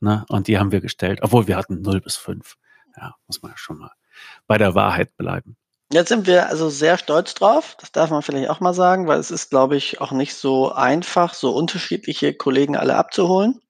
Ne? 0.00 0.24
Und 0.28 0.48
die 0.48 0.58
haben 0.58 0.72
wir 0.72 0.80
gestellt, 0.80 1.20
obwohl 1.22 1.46
wir 1.46 1.56
hatten 1.56 1.82
null 1.82 2.00
bis 2.00 2.16
fünf. 2.16 2.56
Ja, 2.96 3.14
muss 3.28 3.42
man 3.42 3.52
ja 3.52 3.56
schon 3.56 3.78
mal 3.78 3.92
bei 4.48 4.58
der 4.58 4.74
Wahrheit 4.74 5.16
bleiben. 5.16 5.56
Jetzt 5.92 6.08
sind 6.08 6.26
wir 6.26 6.48
also 6.48 6.70
sehr 6.70 6.98
stolz 6.98 7.34
drauf. 7.34 7.76
Das 7.78 7.92
darf 7.92 8.10
man 8.10 8.22
vielleicht 8.22 8.48
auch 8.48 8.60
mal 8.60 8.74
sagen, 8.74 9.06
weil 9.06 9.20
es 9.20 9.30
ist, 9.30 9.50
glaube 9.50 9.76
ich, 9.76 10.00
auch 10.00 10.10
nicht 10.10 10.34
so 10.34 10.72
einfach, 10.72 11.34
so 11.34 11.54
unterschiedliche 11.54 12.34
Kollegen 12.34 12.76
alle 12.76 12.96
abzuholen. 12.96 13.61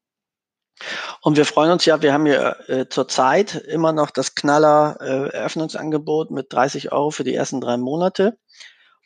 Und 1.21 1.37
wir 1.37 1.45
freuen 1.45 1.71
uns 1.71 1.85
ja, 1.85 2.03
wir 2.03 2.13
haben 2.13 2.27
ja 2.27 2.57
äh, 2.67 2.89
zurzeit 2.89 3.55
immer 3.55 3.93
noch 3.93 4.11
das 4.11 4.35
Knaller 4.35 4.97
äh, 5.01 5.29
Eröffnungsangebot 5.37 6.31
mit 6.31 6.53
30 6.53 6.93
Euro 6.93 7.11
für 7.11 7.25
die 7.25 7.35
ersten 7.35 7.61
drei 7.61 7.77
Monate. 7.77 8.39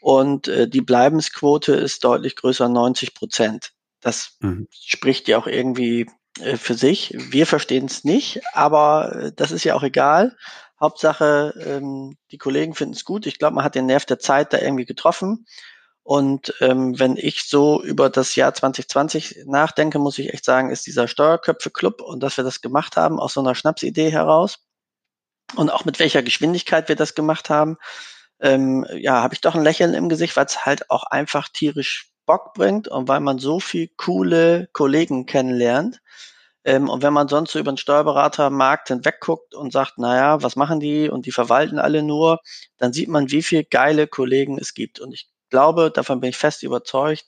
Und 0.01 0.49
äh, 0.49 0.69
die 0.69 0.81
Bleibensquote 0.81 1.75
ist 1.75 2.05
deutlich 2.05 2.37
größer, 2.37 2.69
90 2.69 3.15
Prozent. 3.15 3.73
Das 4.01 4.37
mhm. 4.41 4.69
spricht 4.71 5.29
ja 5.29 5.39
auch 5.39 5.47
irgendwie 5.47 6.07
äh, 6.41 6.57
für 6.57 6.75
sich. 6.75 7.15
Wir 7.17 7.47
verstehen 7.47 7.87
es 7.87 8.05
nicht, 8.05 8.41
aber 8.53 9.17
äh, 9.17 9.33
das 9.35 9.51
ist 9.51 9.65
ja 9.65 9.75
auch 9.75 9.83
egal. 9.83 10.37
Hauptsache, 10.79 11.55
ähm, 11.65 12.17
die 12.31 12.39
Kollegen 12.39 12.75
finden 12.75 12.95
es 12.95 13.05
gut. 13.05 13.27
Ich 13.27 13.39
glaube, 13.39 13.57
man 13.57 13.65
hat 13.65 13.75
den 13.75 13.87
Nerv 13.87 14.05
der 14.05 14.19
Zeit 14.19 14.53
da 14.53 14.59
irgendwie 14.59 14.85
getroffen. 14.85 15.47
Und 16.07 16.55
ähm, 16.61 16.97
wenn 17.01 17.17
ich 17.17 17.49
so 17.49 17.83
über 17.83 18.09
das 18.11 18.37
Jahr 18.37 18.55
2020 18.55 19.43
nachdenke, 19.47 19.99
muss 19.99 20.21
ich 20.21 20.33
echt 20.33 20.45
sagen, 20.45 20.71
ist 20.71 20.87
dieser 20.87 21.09
Steuerköpfe-Club 21.09 22.01
und 22.01 22.23
dass 22.23 22.37
wir 22.37 22.45
das 22.45 22.61
gemacht 22.61 22.97
haben 22.97 23.19
aus 23.19 23.35
so 23.35 23.41
einer 23.41 23.57
Schnapsidee 23.57 24.11
heraus 24.13 24.61
und 25.57 25.69
auch 25.69 25.85
mit 25.85 25.99
welcher 25.99 26.23
Geschwindigkeit 26.23 26.89
wir 26.89 26.95
das 26.95 27.17
gemacht 27.17 27.51
haben, 27.51 27.77
ähm, 28.39 28.87
ja, 28.95 29.21
habe 29.21 29.35
ich 29.35 29.41
doch 29.41 29.57
ein 29.57 29.65
Lächeln 29.65 29.95
im 29.95 30.09
Gesicht, 30.09 30.37
weil 30.37 30.47
es 30.47 30.65
halt 30.65 30.91
auch 30.93 31.03
einfach 31.03 31.49
tierisch 31.49 32.13
Bock 32.25 32.55
bringt 32.55 32.87
und 32.87 33.09
weil 33.09 33.19
man 33.19 33.41
so 33.41 33.59
viel 33.59 33.89
coole 33.97 34.69
Kollegen 34.73 35.27
kennenlernt. 35.27 36.01
Ähm, 36.65 36.89
und 36.89 37.03
wenn 37.03 37.15
man 37.15 37.27
sonst 37.27 37.51
so 37.51 37.59
über 37.59 37.73
den 37.73 37.79
Steuerberatermarkt 37.79 38.89
hinwegguckt 38.89 39.57
und 39.57 39.73
sagt, 39.73 39.99
naja, 39.99 40.41
was 40.41 40.55
machen 40.55 40.79
die 40.79 41.09
und 41.11 41.27
die 41.27 41.33
verwalten 41.33 41.81
alle 41.81 42.05
nur, 42.05 42.39
dann 42.79 42.93
sieht 42.93 43.09
man, 43.09 43.33
wie 43.33 43.43
viel 43.43 43.65
geile 43.65 44.07
Kollegen 44.07 44.57
es 44.59 44.73
gibt. 44.73 45.01
Und 45.01 45.13
ich 45.13 45.29
glaube, 45.51 45.91
davon 45.91 46.21
bin 46.21 46.31
ich 46.31 46.37
fest 46.37 46.63
überzeugt, 46.63 47.27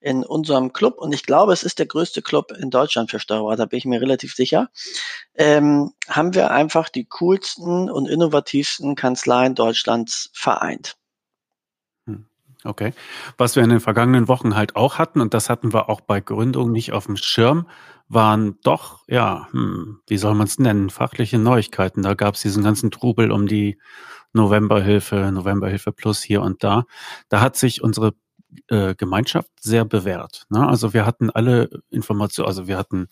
in 0.00 0.24
unserem 0.24 0.72
Club, 0.72 0.98
und 0.98 1.12
ich 1.12 1.24
glaube, 1.24 1.52
es 1.52 1.62
ist 1.62 1.78
der 1.78 1.86
größte 1.86 2.22
Club 2.22 2.52
in 2.58 2.70
Deutschland 2.70 3.10
für 3.10 3.20
Steuerberater, 3.20 3.66
bin 3.66 3.78
ich 3.78 3.84
mir 3.84 4.00
relativ 4.00 4.34
sicher, 4.34 4.70
ähm, 5.34 5.92
haben 6.08 6.34
wir 6.34 6.50
einfach 6.50 6.88
die 6.88 7.04
coolsten 7.04 7.90
und 7.90 8.08
innovativsten 8.08 8.94
Kanzleien 8.94 9.54
Deutschlands 9.54 10.30
vereint. 10.32 10.96
Hm, 12.06 12.26
okay. 12.64 12.94
Was 13.36 13.56
wir 13.56 13.62
in 13.62 13.70
den 13.70 13.80
vergangenen 13.80 14.26
Wochen 14.26 14.56
halt 14.56 14.74
auch 14.74 14.96
hatten, 14.96 15.20
und 15.20 15.34
das 15.34 15.50
hatten 15.50 15.74
wir 15.74 15.90
auch 15.90 16.00
bei 16.00 16.20
Gründung 16.20 16.72
nicht 16.72 16.92
auf 16.92 17.04
dem 17.04 17.16
Schirm, 17.16 17.68
waren 18.08 18.58
doch, 18.62 19.04
ja, 19.06 19.48
hm, 19.52 20.00
wie 20.06 20.16
soll 20.16 20.34
man 20.34 20.46
es 20.46 20.58
nennen, 20.58 20.90
fachliche 20.90 21.38
Neuigkeiten. 21.38 22.02
Da 22.02 22.14
gab 22.14 22.34
es 22.34 22.40
diesen 22.40 22.64
ganzen 22.64 22.90
Trubel 22.90 23.30
um 23.30 23.46
die 23.46 23.78
Novemberhilfe, 24.32 25.30
Novemberhilfe 25.32 25.92
Plus 25.92 26.22
hier 26.22 26.42
und 26.42 26.62
da. 26.62 26.84
Da 27.28 27.40
hat 27.40 27.56
sich 27.56 27.82
unsere 27.82 28.14
äh, 28.68 28.94
Gemeinschaft 28.94 29.50
sehr 29.60 29.84
bewährt. 29.84 30.46
Ne? 30.50 30.66
Also 30.66 30.92
wir 30.92 31.06
hatten 31.06 31.30
alle 31.30 31.82
Informationen, 31.90 32.48
also 32.48 32.66
wir 32.66 32.76
hatten 32.76 33.08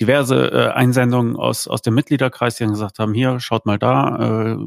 diverse 0.00 0.50
äh, 0.50 0.68
Einsendungen 0.68 1.36
aus, 1.36 1.68
aus 1.68 1.82
dem 1.82 1.94
Mitgliederkreis, 1.94 2.56
die 2.56 2.64
dann 2.64 2.72
gesagt 2.72 2.98
haben, 2.98 3.14
hier, 3.14 3.40
schaut 3.40 3.66
mal 3.66 3.78
da, 3.78 4.54
äh, 4.54 4.58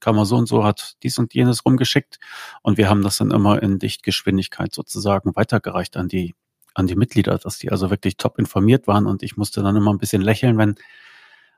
Kammer 0.00 0.26
so 0.26 0.36
und 0.36 0.46
so 0.46 0.64
hat 0.64 0.96
dies 1.02 1.18
und 1.18 1.34
jenes 1.34 1.64
rumgeschickt 1.64 2.18
und 2.62 2.78
wir 2.78 2.88
haben 2.88 3.02
das 3.02 3.18
dann 3.18 3.30
immer 3.30 3.62
in 3.62 3.78
Dichtgeschwindigkeit 3.78 4.74
sozusagen 4.74 5.34
weitergereicht 5.34 5.96
an 5.96 6.08
die 6.08 6.34
an 6.76 6.88
die 6.88 6.96
Mitglieder, 6.96 7.38
dass 7.38 7.58
die 7.58 7.70
also 7.70 7.88
wirklich 7.88 8.16
top 8.16 8.38
informiert 8.38 8.88
waren 8.88 9.06
und 9.06 9.22
ich 9.22 9.36
musste 9.36 9.62
dann 9.62 9.76
immer 9.76 9.92
ein 9.92 9.98
bisschen 9.98 10.22
lächeln, 10.22 10.58
wenn 10.58 10.74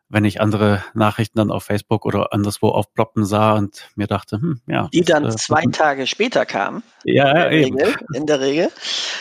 wenn 0.08 0.24
ich 0.24 0.40
andere 0.40 0.84
Nachrichten 0.94 1.38
dann 1.38 1.50
auf 1.50 1.64
Facebook 1.64 2.04
oder 2.04 2.32
anderswo 2.32 2.68
aufploppen 2.68 3.24
sah 3.24 3.54
und 3.54 3.88
mir 3.96 4.06
dachte, 4.06 4.36
hm, 4.36 4.60
ja. 4.66 4.88
Die 4.92 5.02
dann 5.02 5.24
äh, 5.24 5.36
zwei 5.36 5.64
Tage 5.72 6.06
später 6.06 6.46
kamen. 6.46 6.82
Ja, 7.04 7.28
in 7.28 7.34
der, 7.34 7.52
eben. 7.52 7.78
Regel, 7.78 8.06
in 8.14 8.26
der 8.26 8.40
Regel. 8.40 8.70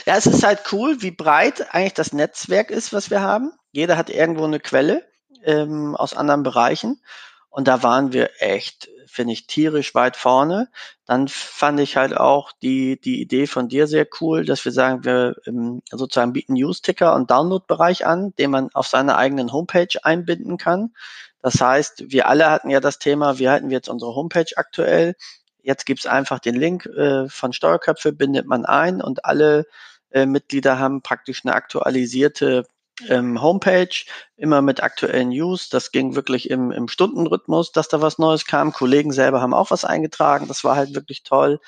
Ja, 0.06 0.16
es 0.16 0.28
ist 0.28 0.44
halt 0.44 0.60
cool, 0.72 1.02
wie 1.02 1.12
breit 1.12 1.74
eigentlich 1.74 1.94
das 1.94 2.14
Netzwerk 2.14 2.70
ist, 2.70 2.94
was 2.94 3.10
wir 3.10 3.22
haben. 3.22 3.52
Jeder 3.72 3.98
hat 3.98 4.10
irgendwo 4.10 4.46
eine 4.46 4.60
Quelle 4.60 5.04
ähm, 5.44 5.96
aus 5.96 6.16
anderen 6.16 6.44
Bereichen. 6.44 7.02
Und 7.50 7.68
da 7.68 7.84
waren 7.84 8.14
wir 8.14 8.30
echt 8.40 8.90
finde 9.08 9.34
ich 9.34 9.48
tierisch 9.48 9.96
weit 9.96 10.16
vorne. 10.18 10.70
Dann 11.06 11.28
fand 11.28 11.80
ich 11.80 11.98
halt 11.98 12.16
auch 12.16 12.52
die, 12.62 13.00
die 13.00 13.22
Idee 13.22 13.48
von 13.48 13.68
dir 13.68 13.88
sehr 13.88 14.08
cool, 14.20 14.46
dass 14.46 14.66
wir 14.66 14.72
sagen, 14.72 15.06
wir 15.06 15.36
ähm, 15.46 15.82
sozusagen 15.92 16.34
bieten 16.34 16.54
News-Ticker 16.54 17.14
und 17.16 17.32
Download-Bereich 17.32 18.06
an, 18.06 18.34
den 18.38 18.52
man 18.52 18.70
auf 18.74 18.88
seiner 18.88 19.18
eigenen 19.18 19.52
Homepage 19.52 20.04
einbinden 20.04 20.58
kann. 20.58 20.94
Das 21.42 21.62
heißt, 21.62 22.12
wir 22.12 22.28
alle 22.28 22.50
hatten 22.50 22.70
ja 22.70 22.80
das 22.80 23.00
Thema, 23.00 23.38
wie 23.38 23.50
halten 23.50 23.70
wir 23.70 23.78
jetzt 23.78 23.90
unsere 23.90 24.16
Homepage 24.16 24.52
aktuell? 24.56 25.16
Jetzt 25.62 25.86
gibt's 25.86 26.08
einfach 26.08 26.40
den 26.40 26.56
Link 26.56 26.86
äh, 26.88 27.30
von 27.30 27.54
Steuerköpfe, 27.54 28.14
bindet 28.14 28.48
man 28.48 28.66
ein 28.66 29.02
und 29.02 29.26
alle 29.26 29.66
äh, 30.12 30.26
Mitglieder 30.26 30.80
haben 30.80 31.02
praktisch 31.02 31.44
eine 31.46 31.56
aktualisierte 31.56 32.66
ähm, 33.08 33.42
Homepage, 33.42 34.06
immer 34.38 34.62
mit 34.62 34.82
aktuellen 34.82 35.30
News. 35.30 35.70
Das 35.70 35.92
ging 35.92 36.16
wirklich 36.16 36.50
im, 36.50 36.72
im 36.72 36.88
Stundenrhythmus, 36.88 37.72
dass 37.72 37.88
da 37.88 38.02
was 38.02 38.18
Neues 38.18 38.46
kam. 38.46 38.74
Kollegen 38.74 39.12
selber 39.12 39.42
haben 39.42 39.54
auch 39.54 39.72
was 39.72 39.86
eingetragen. 39.86 40.48
Das 40.48 40.64
war 40.64 40.76
halt 40.76 40.96
wirklich 40.96 41.24
toll. 41.24 41.60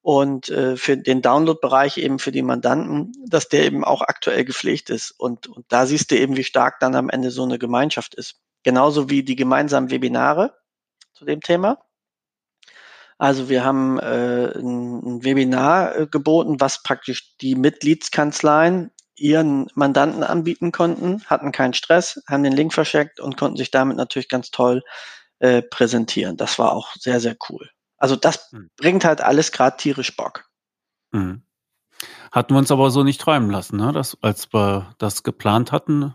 Und 0.00 0.48
äh, 0.48 0.76
für 0.76 0.96
den 0.96 1.22
Download-Bereich 1.22 1.98
eben 1.98 2.18
für 2.18 2.32
die 2.32 2.42
Mandanten, 2.42 3.12
dass 3.26 3.48
der 3.48 3.64
eben 3.64 3.84
auch 3.84 4.02
aktuell 4.02 4.44
gepflegt 4.44 4.90
ist. 4.90 5.10
Und, 5.10 5.48
und 5.48 5.66
da 5.68 5.86
siehst 5.86 6.10
du 6.10 6.16
eben, 6.16 6.36
wie 6.36 6.44
stark 6.44 6.80
dann 6.80 6.94
am 6.94 7.10
Ende 7.10 7.30
so 7.30 7.42
eine 7.42 7.58
Gemeinschaft 7.58 8.14
ist. 8.14 8.36
Genauso 8.62 9.10
wie 9.10 9.22
die 9.22 9.36
gemeinsamen 9.36 9.90
Webinare 9.90 10.54
zu 11.12 11.24
dem 11.24 11.40
Thema. 11.40 11.78
Also 13.18 13.48
wir 13.48 13.64
haben 13.64 13.98
äh, 13.98 14.56
ein, 14.56 15.24
Webinar 15.24 15.96
äh, 15.96 16.06
geboten, 16.06 16.60
was 16.60 16.84
praktisch 16.84 17.36
die 17.38 17.56
Mitgliedskanzleien 17.56 18.92
ihren 19.18 19.68
Mandanten 19.74 20.22
anbieten 20.22 20.72
konnten, 20.72 21.24
hatten 21.26 21.52
keinen 21.52 21.74
Stress, 21.74 22.22
haben 22.28 22.42
den 22.42 22.52
Link 22.52 22.72
verschickt 22.72 23.20
und 23.20 23.36
konnten 23.36 23.56
sich 23.56 23.70
damit 23.70 23.96
natürlich 23.96 24.28
ganz 24.28 24.50
toll 24.50 24.82
äh, 25.40 25.62
präsentieren. 25.62 26.36
Das 26.36 26.58
war 26.58 26.72
auch 26.72 26.94
sehr, 26.94 27.20
sehr 27.20 27.36
cool. 27.48 27.68
Also 27.96 28.16
das 28.16 28.52
mhm. 28.52 28.70
bringt 28.76 29.04
halt 29.04 29.20
alles 29.20 29.52
gerade 29.52 29.76
tierisch 29.76 30.16
Bock. 30.16 30.44
Mhm. 31.10 31.42
Hatten 32.30 32.54
wir 32.54 32.58
uns 32.58 32.70
aber 32.70 32.90
so 32.90 33.02
nicht 33.02 33.20
träumen 33.20 33.50
lassen, 33.50 33.76
ne? 33.76 33.92
Das, 33.92 34.16
als 34.20 34.52
wir 34.52 34.94
das 34.98 35.22
geplant 35.22 35.72
hatten, 35.72 36.14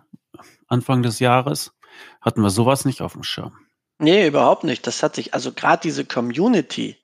Anfang 0.67 1.03
des 1.03 1.19
Jahres, 1.19 1.73
hatten 2.21 2.41
wir 2.41 2.49
sowas 2.49 2.85
nicht 2.85 3.01
auf 3.01 3.13
dem 3.13 3.23
Schirm. 3.23 3.57
Nee, 3.99 4.27
überhaupt 4.27 4.63
nicht. 4.63 4.87
Das 4.87 5.03
hat 5.03 5.15
sich, 5.15 5.33
also 5.33 5.51
gerade 5.51 5.81
diese 5.81 6.05
Community, 6.05 6.97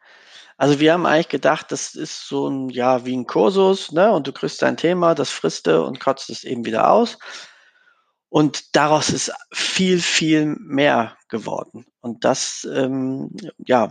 also 0.60 0.82
wir 0.82 0.92
haben 0.92 1.06
eigentlich 1.06 1.30
gedacht, 1.30 1.72
das 1.72 1.96
ist 1.96 2.28
so 2.28 2.50
ein, 2.50 2.68
ja, 2.68 3.06
wie 3.06 3.16
ein 3.16 3.26
Kursus, 3.26 3.94
ne? 3.94 4.12
Und 4.12 4.28
du 4.28 4.34
kriegst 4.34 4.62
dein 4.62 4.76
Thema, 4.76 5.16
das 5.16 5.30
frisst 5.30 5.68
du 5.68 5.86
und 5.86 6.02
kotzt 6.02 6.30
es 6.30 6.44
eben 6.44 6.66
wieder 6.66 6.92
aus. 6.92 7.18
Und 8.28 8.76
daraus 8.76 9.10
ist 9.10 9.32
viel, 9.54 10.02
viel 10.02 10.58
mehr 10.60 11.16
geworden. 11.30 11.86
Und 12.02 12.26
das, 12.26 12.68
ähm, 12.70 13.32
ja, 13.58 13.90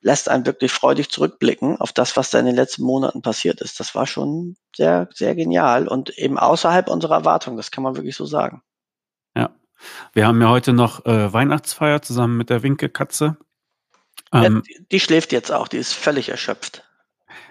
lässt 0.00 0.28
einen 0.28 0.46
wirklich 0.46 0.70
freudig 0.70 1.10
zurückblicken 1.10 1.80
auf 1.80 1.92
das, 1.92 2.16
was 2.16 2.30
da 2.30 2.38
in 2.38 2.46
den 2.46 2.54
letzten 2.54 2.84
Monaten 2.84 3.20
passiert 3.20 3.60
ist. 3.60 3.80
Das 3.80 3.96
war 3.96 4.06
schon 4.06 4.54
sehr, 4.76 5.08
sehr 5.12 5.34
genial 5.34 5.88
und 5.88 6.16
eben 6.16 6.38
außerhalb 6.38 6.88
unserer 6.88 7.16
Erwartungen. 7.16 7.56
Das 7.56 7.72
kann 7.72 7.82
man 7.82 7.96
wirklich 7.96 8.14
so 8.14 8.26
sagen. 8.26 8.62
Ja. 9.36 9.50
Wir 10.12 10.28
haben 10.28 10.40
ja 10.40 10.50
heute 10.50 10.72
noch 10.72 11.04
äh, 11.04 11.32
Weihnachtsfeier 11.32 12.00
zusammen 12.00 12.36
mit 12.36 12.48
der 12.48 12.62
Winkelkatze. 12.62 13.38
Ähm, 14.32 14.62
ja, 14.66 14.80
die 14.90 15.00
schläft 15.00 15.32
jetzt 15.32 15.52
auch, 15.52 15.68
die 15.68 15.78
ist 15.78 15.92
völlig 15.92 16.28
erschöpft. 16.28 16.84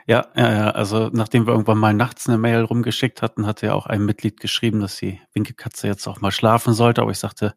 Ja, 0.06 0.28
ja, 0.36 0.52
ja, 0.52 0.70
also 0.72 1.10
nachdem 1.14 1.48
wir 1.48 1.54
irgendwann 1.54 1.78
mal 1.78 1.94
nachts 1.94 2.28
eine 2.28 2.38
Mail 2.38 2.64
rumgeschickt 2.64 3.22
hatten, 3.22 3.46
hatte 3.48 3.68
ja 3.68 3.74
auch 3.74 3.86
ein 3.86 4.04
Mitglied 4.04 4.40
geschrieben, 4.40 4.82
dass 4.82 4.98
die 4.98 5.22
Winkekatze 5.34 5.88
jetzt 5.88 6.08
auch 6.08 6.20
mal 6.20 6.32
schlafen 6.32 6.74
sollte. 6.74 7.02
Aber 7.02 7.12
ich 7.12 7.20
sagte, 7.20 7.56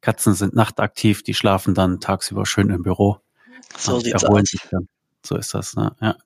Katzen 0.00 0.34
sind 0.34 0.54
nachtaktiv, 0.54 1.22
die 1.22 1.34
schlafen 1.34 1.74
dann 1.74 2.00
tagsüber 2.00 2.46
schön 2.46 2.70
im 2.70 2.82
Büro. 2.82 3.18
So 3.76 4.00
sieht's 4.00 4.24
aus. 4.24 4.42
So 5.24 5.36
ist 5.36 5.54
das, 5.54 5.74
ne? 5.76 5.94
Ja. 6.00 6.16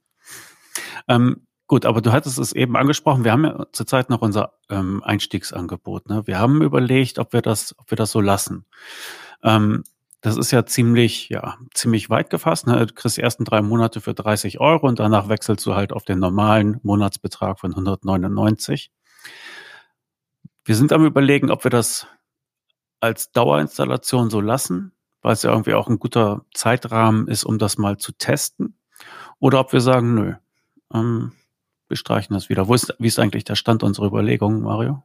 Ähm, 1.08 1.46
gut, 1.66 1.86
aber 1.86 2.00
du 2.00 2.12
hattest 2.12 2.38
es 2.38 2.52
eben 2.52 2.76
angesprochen. 2.76 3.24
Wir 3.24 3.32
haben 3.32 3.44
ja 3.44 3.66
zurzeit 3.72 4.10
noch 4.10 4.20
unser 4.20 4.54
ähm, 4.68 5.02
Einstiegsangebot. 5.04 6.08
Ne? 6.08 6.26
Wir 6.26 6.38
haben 6.38 6.62
überlegt, 6.62 7.18
ob 7.18 7.32
wir 7.32 7.42
das, 7.42 7.74
ob 7.78 7.90
wir 7.90 7.96
das 7.96 8.10
so 8.10 8.20
lassen. 8.20 8.64
Ähm, 9.42 9.84
das 10.20 10.36
ist 10.36 10.50
ja 10.50 10.66
ziemlich, 10.66 11.28
ja, 11.28 11.56
ziemlich 11.74 12.10
weit 12.10 12.30
gefasst. 12.30 12.66
Ne? 12.66 12.86
Du 12.86 12.94
kriegst 12.94 13.16
die 13.16 13.22
ersten 13.22 13.44
drei 13.44 13.62
Monate 13.62 14.00
für 14.00 14.14
30 14.14 14.58
Euro 14.60 14.88
und 14.88 14.98
danach 14.98 15.28
wechselst 15.28 15.64
du 15.64 15.74
halt 15.74 15.92
auf 15.92 16.04
den 16.04 16.18
normalen 16.18 16.80
Monatsbetrag 16.82 17.60
von 17.60 17.72
199. 17.72 18.90
Wir 20.64 20.74
sind 20.74 20.92
am 20.92 21.04
überlegen, 21.04 21.50
ob 21.50 21.64
wir 21.64 21.70
das 21.70 22.06
als 23.00 23.30
Dauerinstallation 23.30 24.28
so 24.28 24.40
lassen, 24.40 24.92
weil 25.22 25.34
es 25.34 25.42
ja 25.42 25.50
irgendwie 25.50 25.74
auch 25.74 25.88
ein 25.88 26.00
guter 26.00 26.44
Zeitrahmen 26.52 27.28
ist, 27.28 27.44
um 27.44 27.58
das 27.58 27.78
mal 27.78 27.96
zu 27.96 28.12
testen. 28.12 28.76
Oder 29.38 29.60
ob 29.60 29.72
wir 29.72 29.80
sagen, 29.80 30.14
nö, 30.14 30.34
ähm, 30.92 31.32
wir 31.86 31.96
streichen 31.96 32.34
das 32.34 32.48
wieder. 32.48 32.66
Wo 32.66 32.74
ist, 32.74 32.94
wie 32.98 33.06
ist 33.06 33.20
eigentlich 33.20 33.44
der 33.44 33.54
Stand 33.54 33.84
unserer 33.84 34.06
Überlegungen, 34.06 34.62
Mario? 34.62 35.04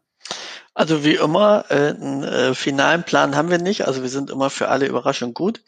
Also 0.75 1.03
wie 1.03 1.15
immer, 1.15 1.65
äh, 1.69 1.89
einen 1.89 2.23
äh, 2.23 2.55
finalen 2.55 3.03
Plan 3.03 3.35
haben 3.35 3.51
wir 3.51 3.59
nicht. 3.59 3.85
Also 3.87 4.01
wir 4.01 4.09
sind 4.09 4.31
immer 4.31 4.49
für 4.49 4.69
alle 4.69 4.87
Überraschungen 4.87 5.33
gut. 5.33 5.61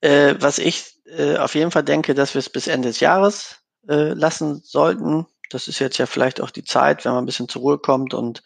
Äh, 0.00 0.36
was 0.38 0.58
ich 0.58 0.94
äh, 1.06 1.36
auf 1.38 1.54
jeden 1.54 1.70
Fall 1.72 1.82
denke, 1.82 2.14
dass 2.14 2.34
wir 2.34 2.38
es 2.38 2.50
bis 2.50 2.68
Ende 2.68 2.88
des 2.88 3.00
Jahres 3.00 3.56
äh, 3.88 4.12
lassen 4.14 4.62
sollten. 4.64 5.26
Das 5.50 5.68
ist 5.68 5.78
jetzt 5.78 5.98
ja 5.98 6.06
vielleicht 6.06 6.40
auch 6.40 6.50
die 6.50 6.64
Zeit, 6.64 7.04
wenn 7.04 7.12
man 7.12 7.24
ein 7.24 7.26
bisschen 7.26 7.48
zur 7.48 7.62
Ruhe 7.62 7.78
kommt 7.78 8.14
und 8.14 8.42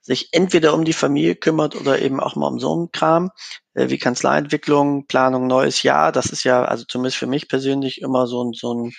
sich 0.00 0.28
entweder 0.32 0.74
um 0.74 0.84
die 0.84 0.92
Familie 0.92 1.36
kümmert 1.36 1.76
oder 1.76 2.00
eben 2.00 2.20
auch 2.20 2.36
mal 2.36 2.48
um 2.48 2.58
so 2.58 2.72
einen 2.72 2.92
Kram, 2.92 3.30
äh, 3.74 3.88
wie 3.88 3.98
Kanzleientwicklung, 3.98 5.06
Planung 5.06 5.46
neues 5.46 5.82
Jahr. 5.84 6.10
Das 6.10 6.26
ist 6.26 6.42
ja, 6.44 6.64
also 6.64 6.84
zumindest 6.84 7.18
für 7.18 7.28
mich 7.28 7.48
persönlich 7.48 8.00
immer 8.00 8.26
so 8.26 8.44
ein, 8.44 8.52
so 8.52 8.74
ein 8.74 8.92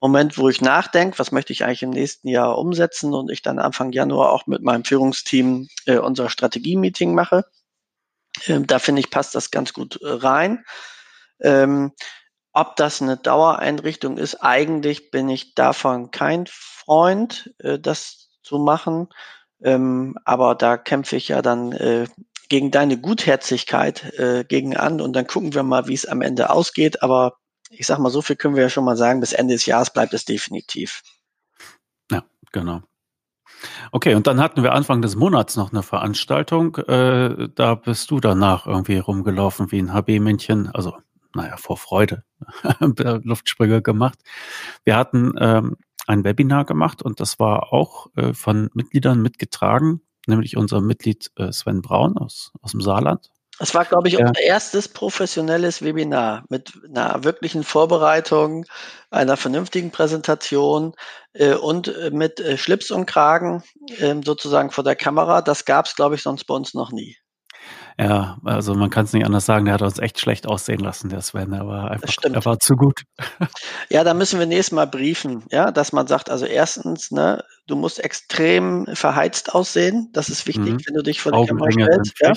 Moment, 0.00 0.36
wo 0.38 0.48
ich 0.48 0.60
nachdenke, 0.60 1.18
was 1.18 1.32
möchte 1.32 1.52
ich 1.52 1.64
eigentlich 1.64 1.82
im 1.82 1.90
nächsten 1.90 2.28
Jahr 2.28 2.58
umsetzen 2.58 3.14
und 3.14 3.30
ich 3.30 3.42
dann 3.42 3.58
Anfang 3.58 3.92
Januar 3.92 4.32
auch 4.32 4.46
mit 4.46 4.62
meinem 4.62 4.84
Führungsteam 4.84 5.68
äh, 5.86 5.98
unser 5.98 6.28
Strategie-Meeting 6.28 7.14
mache. 7.14 7.44
Ähm, 8.46 8.66
da 8.66 8.78
finde 8.78 9.00
ich, 9.00 9.10
passt 9.10 9.34
das 9.34 9.50
ganz 9.50 9.72
gut 9.72 10.00
äh, 10.02 10.08
rein. 10.08 10.64
Ähm, 11.40 11.92
ob 12.52 12.76
das 12.76 13.02
eine 13.02 13.16
Dauereinrichtung 13.16 14.18
ist, 14.18 14.36
eigentlich 14.36 15.10
bin 15.10 15.28
ich 15.28 15.54
davon 15.54 16.10
kein 16.10 16.46
Freund, 16.48 17.54
äh, 17.58 17.78
das 17.78 18.30
zu 18.42 18.58
machen. 18.58 19.08
Ähm, 19.62 20.16
aber 20.24 20.54
da 20.54 20.76
kämpfe 20.76 21.16
ich 21.16 21.28
ja 21.28 21.42
dann 21.42 21.72
äh, 21.72 22.06
gegen 22.48 22.70
deine 22.70 22.98
Gutherzigkeit 22.98 24.04
äh, 24.18 24.44
gegen 24.44 24.76
an 24.76 25.00
und 25.00 25.14
dann 25.14 25.26
gucken 25.26 25.54
wir 25.54 25.62
mal, 25.62 25.88
wie 25.88 25.94
es 25.94 26.06
am 26.06 26.22
Ende 26.22 26.50
ausgeht. 26.50 27.02
Aber 27.02 27.36
ich 27.78 27.86
sag 27.86 27.98
mal, 27.98 28.10
so 28.10 28.22
viel 28.22 28.36
können 28.36 28.54
wir 28.56 28.62
ja 28.62 28.68
schon 28.68 28.84
mal 28.84 28.96
sagen, 28.96 29.20
bis 29.20 29.32
Ende 29.32 29.54
des 29.54 29.66
Jahres 29.66 29.92
bleibt 29.92 30.14
es 30.14 30.24
definitiv. 30.24 31.02
Ja, 32.10 32.24
genau. 32.52 32.82
Okay, 33.92 34.14
und 34.14 34.26
dann 34.26 34.40
hatten 34.40 34.62
wir 34.62 34.72
Anfang 34.72 35.02
des 35.02 35.16
Monats 35.16 35.56
noch 35.56 35.72
eine 35.72 35.82
Veranstaltung. 35.82 36.76
Äh, 36.76 37.48
da 37.54 37.74
bist 37.74 38.10
du 38.10 38.20
danach 38.20 38.66
irgendwie 38.66 38.98
rumgelaufen 38.98 39.70
wie 39.72 39.78
ein 39.78 39.92
HB-Männchen, 39.92 40.70
also 40.74 40.96
naja, 41.34 41.56
vor 41.56 41.76
Freude, 41.76 42.24
Luftsprünge 43.22 43.82
gemacht. 43.82 44.18
Wir 44.84 44.96
hatten 44.96 45.34
ähm, 45.38 45.76
ein 46.06 46.24
Webinar 46.24 46.64
gemacht 46.64 47.02
und 47.02 47.20
das 47.20 47.38
war 47.38 47.72
auch 47.72 48.08
äh, 48.16 48.32
von 48.32 48.70
Mitgliedern 48.74 49.20
mitgetragen, 49.20 50.00
nämlich 50.26 50.56
unser 50.56 50.80
Mitglied 50.80 51.30
äh, 51.36 51.52
Sven 51.52 51.82
Braun 51.82 52.16
aus, 52.16 52.52
aus 52.62 52.72
dem 52.72 52.80
Saarland. 52.80 53.30
Es 53.58 53.74
war, 53.74 53.84
glaube 53.84 54.08
ich, 54.08 54.14
ja. 54.14 54.26
unser 54.26 54.40
erstes 54.40 54.88
professionelles 54.88 55.82
Webinar 55.82 56.44
mit 56.48 56.72
einer 56.88 57.24
wirklichen 57.24 57.64
Vorbereitung, 57.64 58.66
einer 59.10 59.36
vernünftigen 59.36 59.90
Präsentation 59.90 60.94
äh, 61.32 61.54
und 61.54 61.88
äh, 61.88 62.10
mit 62.10 62.38
äh, 62.40 62.58
Schlips 62.58 62.90
und 62.90 63.06
Kragen 63.06 63.62
äh, 63.98 64.14
sozusagen 64.24 64.70
vor 64.70 64.84
der 64.84 64.96
Kamera. 64.96 65.40
Das 65.40 65.64
gab 65.64 65.86
es, 65.86 65.96
glaube 65.96 66.16
ich, 66.16 66.22
sonst 66.22 66.44
bei 66.44 66.54
uns 66.54 66.74
noch 66.74 66.92
nie. 66.92 67.16
Ja, 67.98 68.36
also 68.44 68.74
man 68.74 68.90
kann 68.90 69.06
es 69.06 69.14
nicht 69.14 69.24
anders 69.24 69.46
sagen, 69.46 69.64
der 69.64 69.74
hat 69.74 69.82
uns 69.82 69.98
echt 69.98 70.20
schlecht 70.20 70.46
aussehen 70.46 70.80
lassen, 70.80 71.08
der 71.08 71.22
Sven. 71.22 71.52
Er 71.54 71.66
war 71.66 71.90
einfach, 71.90 72.12
er 72.22 72.44
war 72.44 72.58
zu 72.58 72.76
gut. 72.76 73.02
Ja, 73.88 74.04
da 74.04 74.12
müssen 74.14 74.38
wir 74.38 74.46
nächstes 74.46 74.72
Mal 74.72 74.86
briefen, 74.86 75.44
ja, 75.50 75.70
dass 75.70 75.92
man 75.92 76.06
sagt, 76.06 76.28
also 76.28 76.44
erstens, 76.44 77.10
ne, 77.10 77.42
du 77.66 77.76
musst 77.76 78.02
extrem 78.02 78.86
verheizt 78.92 79.54
aussehen. 79.54 80.10
Das 80.12 80.28
ist 80.28 80.46
wichtig, 80.46 80.74
mhm. 80.74 80.80
wenn 80.86 80.94
du 80.94 81.02
dich 81.02 81.20
vor 81.20 81.32
die 81.32 81.46
Kamera 81.46 81.70
stellst. 81.70 82.20
Ja? 82.20 82.34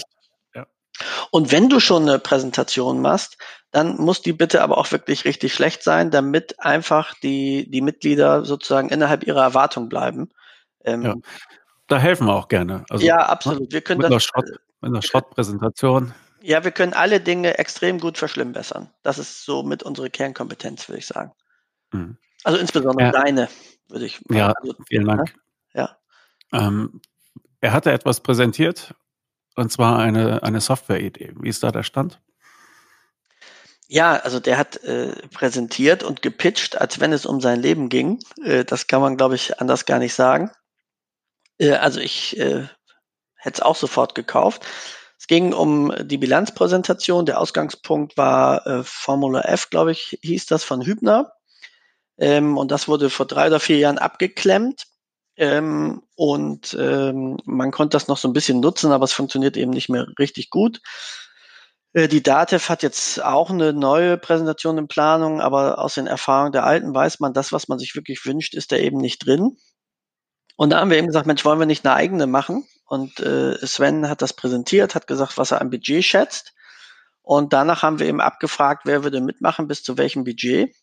Und 1.31 1.51
wenn 1.51 1.69
du 1.69 1.79
schon 1.79 2.03
eine 2.03 2.19
Präsentation 2.19 3.01
machst, 3.01 3.37
dann 3.71 3.97
muss 3.97 4.21
die 4.21 4.33
bitte 4.33 4.63
aber 4.63 4.77
auch 4.77 4.91
wirklich 4.91 5.25
richtig 5.25 5.53
schlecht 5.53 5.83
sein, 5.83 6.11
damit 6.11 6.59
einfach 6.59 7.13
die, 7.21 7.69
die 7.69 7.81
Mitglieder 7.81 8.43
sozusagen 8.45 8.89
innerhalb 8.89 9.23
ihrer 9.23 9.43
Erwartung 9.43 9.89
bleiben. 9.89 10.29
Ähm, 10.83 11.01
ja. 11.03 11.15
Da 11.87 11.97
helfen 11.97 12.27
wir 12.27 12.35
auch 12.35 12.47
gerne. 12.47 12.85
Also, 12.89 13.05
ja, 13.05 13.17
absolut. 13.17 13.71
Wir 13.71 13.81
können 13.81 13.99
mit, 13.99 14.05
das, 14.05 14.11
einer 14.11 14.19
Schrott, 14.19 14.59
mit 14.81 14.91
einer 14.91 15.01
Schrottpräsentation. 15.01 16.13
Ja, 16.41 16.63
wir 16.63 16.71
können 16.71 16.93
alle 16.93 17.19
Dinge 17.19 17.57
extrem 17.57 17.99
gut 17.99 18.17
verschlimmbessern. 18.17 18.89
Das 19.03 19.17
ist 19.17 19.43
so 19.43 19.63
mit 19.63 19.83
unserer 19.83 20.09
Kernkompetenz, 20.09 20.87
würde 20.87 20.99
ich 20.99 21.07
sagen. 21.07 21.31
Mhm. 21.91 22.17
Also 22.43 22.59
insbesondere 22.59 23.07
ja. 23.07 23.11
deine, 23.11 23.49
würde 23.89 24.05
ich. 24.05 24.21
Ja, 24.29 24.53
also, 24.53 24.75
vielen 24.87 25.05
Dank. 25.05 25.35
Ja. 25.73 25.97
Ähm, 26.53 27.01
er 27.61 27.73
hatte 27.73 27.91
etwas 27.91 28.21
präsentiert, 28.21 28.95
und 29.55 29.71
zwar 29.71 29.99
eine, 29.99 30.43
eine 30.43 30.61
Software-Idee. 30.61 31.33
Wie 31.39 31.49
ist 31.49 31.63
da 31.63 31.71
der 31.71 31.83
Stand? 31.83 32.19
Ja, 33.87 34.17
also 34.17 34.39
der 34.39 34.57
hat 34.57 34.83
äh, 34.83 35.13
präsentiert 35.29 36.03
und 36.03 36.21
gepitcht, 36.21 36.79
als 36.79 36.99
wenn 36.99 37.11
es 37.11 37.25
um 37.25 37.41
sein 37.41 37.59
Leben 37.59 37.89
ging. 37.89 38.19
Äh, 38.43 38.63
das 38.63 38.85
kann 38.85 39.01
man, 39.01 39.17
glaube 39.17 39.35
ich, 39.35 39.59
anders 39.59 39.85
gar 39.85 39.97
nicht 39.97 40.13
sagen. 40.13 40.51
Äh, 41.57 41.71
also 41.71 41.99
ich 41.99 42.37
äh, 42.39 42.67
hätte 43.35 43.55
es 43.55 43.61
auch 43.61 43.75
sofort 43.75 44.13
gekauft. 44.13 44.65
Es 45.17 45.27
ging 45.27 45.53
um 45.53 45.91
die 46.03 46.17
Bilanzpräsentation. 46.19 47.25
Der 47.25 47.39
Ausgangspunkt 47.39 48.15
war 48.15 48.65
äh, 48.67 48.83
Formula 48.83 49.41
F, 49.41 49.69
glaube 49.71 49.91
ich, 49.91 50.19
hieß 50.21 50.45
das 50.45 50.63
von 50.63 50.85
Hübner. 50.85 51.33
Ähm, 52.19 52.57
und 52.57 52.69
das 52.69 52.87
wurde 52.87 53.09
vor 53.09 53.25
drei 53.25 53.47
oder 53.47 53.59
vier 53.59 53.77
Jahren 53.77 53.97
abgeklemmt. 53.97 54.85
Ähm, 55.39 56.03
und 56.15 56.75
ähm, 56.77 57.37
man 57.45 57.71
konnte 57.71 57.95
das 57.95 58.09
noch 58.09 58.17
so 58.17 58.27
ein 58.27 58.33
bisschen 58.33 58.59
nutzen, 58.59 58.91
aber 58.91 59.05
es 59.05 59.13
funktioniert 59.13 59.55
eben 59.55 59.71
nicht 59.71 59.87
mehr 59.87 60.05
richtig 60.19 60.49
gut. 60.49 60.81
Äh, 61.93 62.09
die 62.09 62.21
DATEV 62.21 62.67
hat 62.67 62.83
jetzt 62.83 63.23
auch 63.23 63.49
eine 63.49 63.71
neue 63.71 64.17
Präsentation 64.17 64.77
in 64.77 64.89
Planung, 64.89 65.39
aber 65.39 65.79
aus 65.79 65.95
den 65.95 66.07
Erfahrungen 66.07 66.51
der 66.51 66.65
alten 66.65 66.93
weiß 66.93 67.21
man, 67.21 67.33
das, 67.33 67.53
was 67.53 67.69
man 67.69 67.79
sich 67.79 67.95
wirklich 67.95 68.25
wünscht, 68.25 68.53
ist 68.53 68.73
da 68.73 68.75
eben 68.75 68.97
nicht 68.97 69.25
drin. 69.25 69.55
Und 70.57 70.71
da 70.71 70.81
haben 70.81 70.89
wir 70.89 70.97
eben 70.97 71.07
gesagt, 71.07 71.25
Mensch, 71.25 71.45
wollen 71.45 71.59
wir 71.59 71.65
nicht 71.65 71.85
eine 71.85 71.95
eigene 71.95 72.27
machen? 72.27 72.67
Und 72.85 73.21
äh, 73.21 73.65
Sven 73.65 74.09
hat 74.09 74.21
das 74.21 74.33
präsentiert, 74.33 74.93
hat 74.93 75.07
gesagt, 75.07 75.37
was 75.37 75.51
er 75.51 75.61
am 75.61 75.69
Budget 75.69 76.03
schätzt. 76.03 76.53
Und 77.21 77.53
danach 77.53 77.81
haben 77.81 77.99
wir 77.99 78.07
eben 78.07 78.19
abgefragt, 78.19 78.81
wer 78.83 79.05
würde 79.05 79.21
mitmachen, 79.21 79.67
bis 79.69 79.83
zu 79.83 79.97
welchem 79.97 80.25
Budget. 80.25 80.75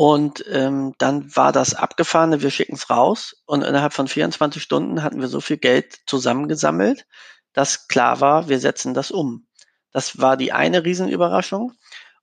Und 0.00 0.44
ähm, 0.48 0.94
dann 0.98 1.34
war 1.34 1.50
das 1.50 1.74
abgefahren, 1.74 2.40
wir 2.40 2.52
schicken 2.52 2.76
es 2.76 2.88
raus. 2.88 3.34
Und 3.46 3.64
innerhalb 3.64 3.92
von 3.92 4.06
24 4.06 4.62
Stunden 4.62 5.02
hatten 5.02 5.20
wir 5.20 5.26
so 5.26 5.40
viel 5.40 5.56
Geld 5.56 5.98
zusammengesammelt, 6.06 7.04
dass 7.52 7.88
klar 7.88 8.20
war, 8.20 8.48
wir 8.48 8.60
setzen 8.60 8.94
das 8.94 9.10
um. 9.10 9.48
Das 9.90 10.20
war 10.20 10.36
die 10.36 10.52
eine 10.52 10.84
Riesenüberraschung. 10.84 11.72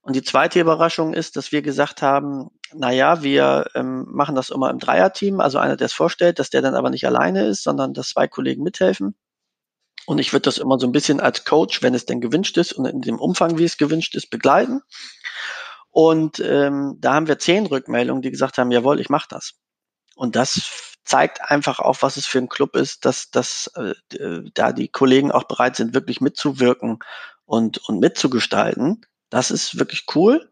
Und 0.00 0.16
die 0.16 0.22
zweite 0.22 0.58
Überraschung 0.58 1.12
ist, 1.12 1.36
dass 1.36 1.52
wir 1.52 1.60
gesagt 1.60 2.00
haben, 2.00 2.48
na 2.72 2.92
ja, 2.92 3.22
wir 3.22 3.66
ähm, 3.74 4.06
machen 4.08 4.36
das 4.36 4.48
immer 4.48 4.70
im 4.70 4.78
Dreierteam, 4.78 5.40
also 5.40 5.58
einer, 5.58 5.76
der 5.76 5.84
es 5.84 5.92
vorstellt, 5.92 6.38
dass 6.38 6.48
der 6.48 6.62
dann 6.62 6.76
aber 6.76 6.88
nicht 6.88 7.06
alleine 7.06 7.44
ist, 7.44 7.62
sondern 7.62 7.92
dass 7.92 8.08
zwei 8.08 8.26
Kollegen 8.26 8.62
mithelfen. 8.62 9.16
Und 10.06 10.18
ich 10.18 10.32
würde 10.32 10.44
das 10.44 10.56
immer 10.56 10.78
so 10.78 10.86
ein 10.86 10.92
bisschen 10.92 11.20
als 11.20 11.44
Coach, 11.44 11.82
wenn 11.82 11.92
es 11.92 12.06
denn 12.06 12.22
gewünscht 12.22 12.56
ist 12.56 12.72
und 12.72 12.86
in 12.86 13.02
dem 13.02 13.18
Umfang, 13.18 13.58
wie 13.58 13.64
es 13.64 13.76
gewünscht 13.76 14.14
ist, 14.14 14.30
begleiten. 14.30 14.80
Und 15.96 16.40
ähm, 16.40 16.98
da 16.98 17.14
haben 17.14 17.26
wir 17.26 17.38
zehn 17.38 17.64
Rückmeldungen, 17.64 18.20
die 18.20 18.30
gesagt 18.30 18.58
haben, 18.58 18.70
jawohl, 18.70 19.00
ich 19.00 19.08
mache 19.08 19.28
das. 19.30 19.54
Und 20.14 20.36
das 20.36 20.94
zeigt 21.06 21.50
einfach 21.50 21.78
auch, 21.80 22.02
was 22.02 22.18
es 22.18 22.26
für 22.26 22.36
ein 22.36 22.50
Club 22.50 22.76
ist, 22.76 23.06
dass, 23.06 23.30
dass 23.30 23.70
äh, 23.76 23.94
da 24.52 24.72
die 24.72 24.88
Kollegen 24.88 25.32
auch 25.32 25.44
bereit 25.44 25.74
sind, 25.74 25.94
wirklich 25.94 26.20
mitzuwirken 26.20 26.98
und, 27.46 27.78
und 27.88 27.98
mitzugestalten. 27.98 29.06
Das 29.30 29.50
ist 29.50 29.78
wirklich 29.78 30.04
cool. 30.14 30.50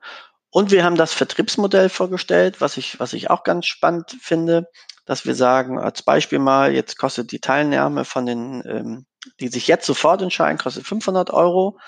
Und 0.49 0.71
wir 0.71 0.83
haben 0.83 0.97
das 0.97 1.13
Vertriebsmodell 1.13 1.91
vorgestellt, 1.91 2.63
was 2.63 2.79
ich, 2.79 2.99
was 2.99 3.13
ich 3.13 3.29
auch 3.29 3.43
ganz 3.43 3.67
spannend 3.67 4.17
finde, 4.23 4.71
dass 5.05 5.27
wir 5.27 5.35
sagen, 5.35 5.79
als 5.79 6.01
Beispiel 6.01 6.39
mal, 6.39 6.73
jetzt 6.73 6.97
kostet 6.97 7.33
die 7.33 7.41
Teilnahme 7.41 8.07
von 8.07 8.25
den, 8.25 8.63
ähm, 8.65 9.07
die 9.41 9.49
sich 9.49 9.67
jetzt 9.67 9.85
sofort 9.85 10.23
entscheiden, 10.23 10.57
kostet 10.57 10.87
500 10.87 11.29
Euro. 11.29 11.79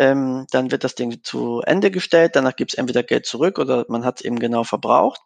Ähm, 0.00 0.46
dann 0.50 0.70
wird 0.70 0.82
das 0.82 0.94
Ding 0.94 1.22
zu 1.22 1.60
Ende 1.60 1.90
gestellt, 1.90 2.34
danach 2.34 2.56
gibt 2.56 2.72
es 2.72 2.78
entweder 2.78 3.02
Geld 3.02 3.26
zurück 3.26 3.58
oder 3.58 3.84
man 3.90 4.02
hat 4.02 4.20
es 4.20 4.24
eben 4.24 4.38
genau 4.38 4.64
verbraucht. 4.64 5.20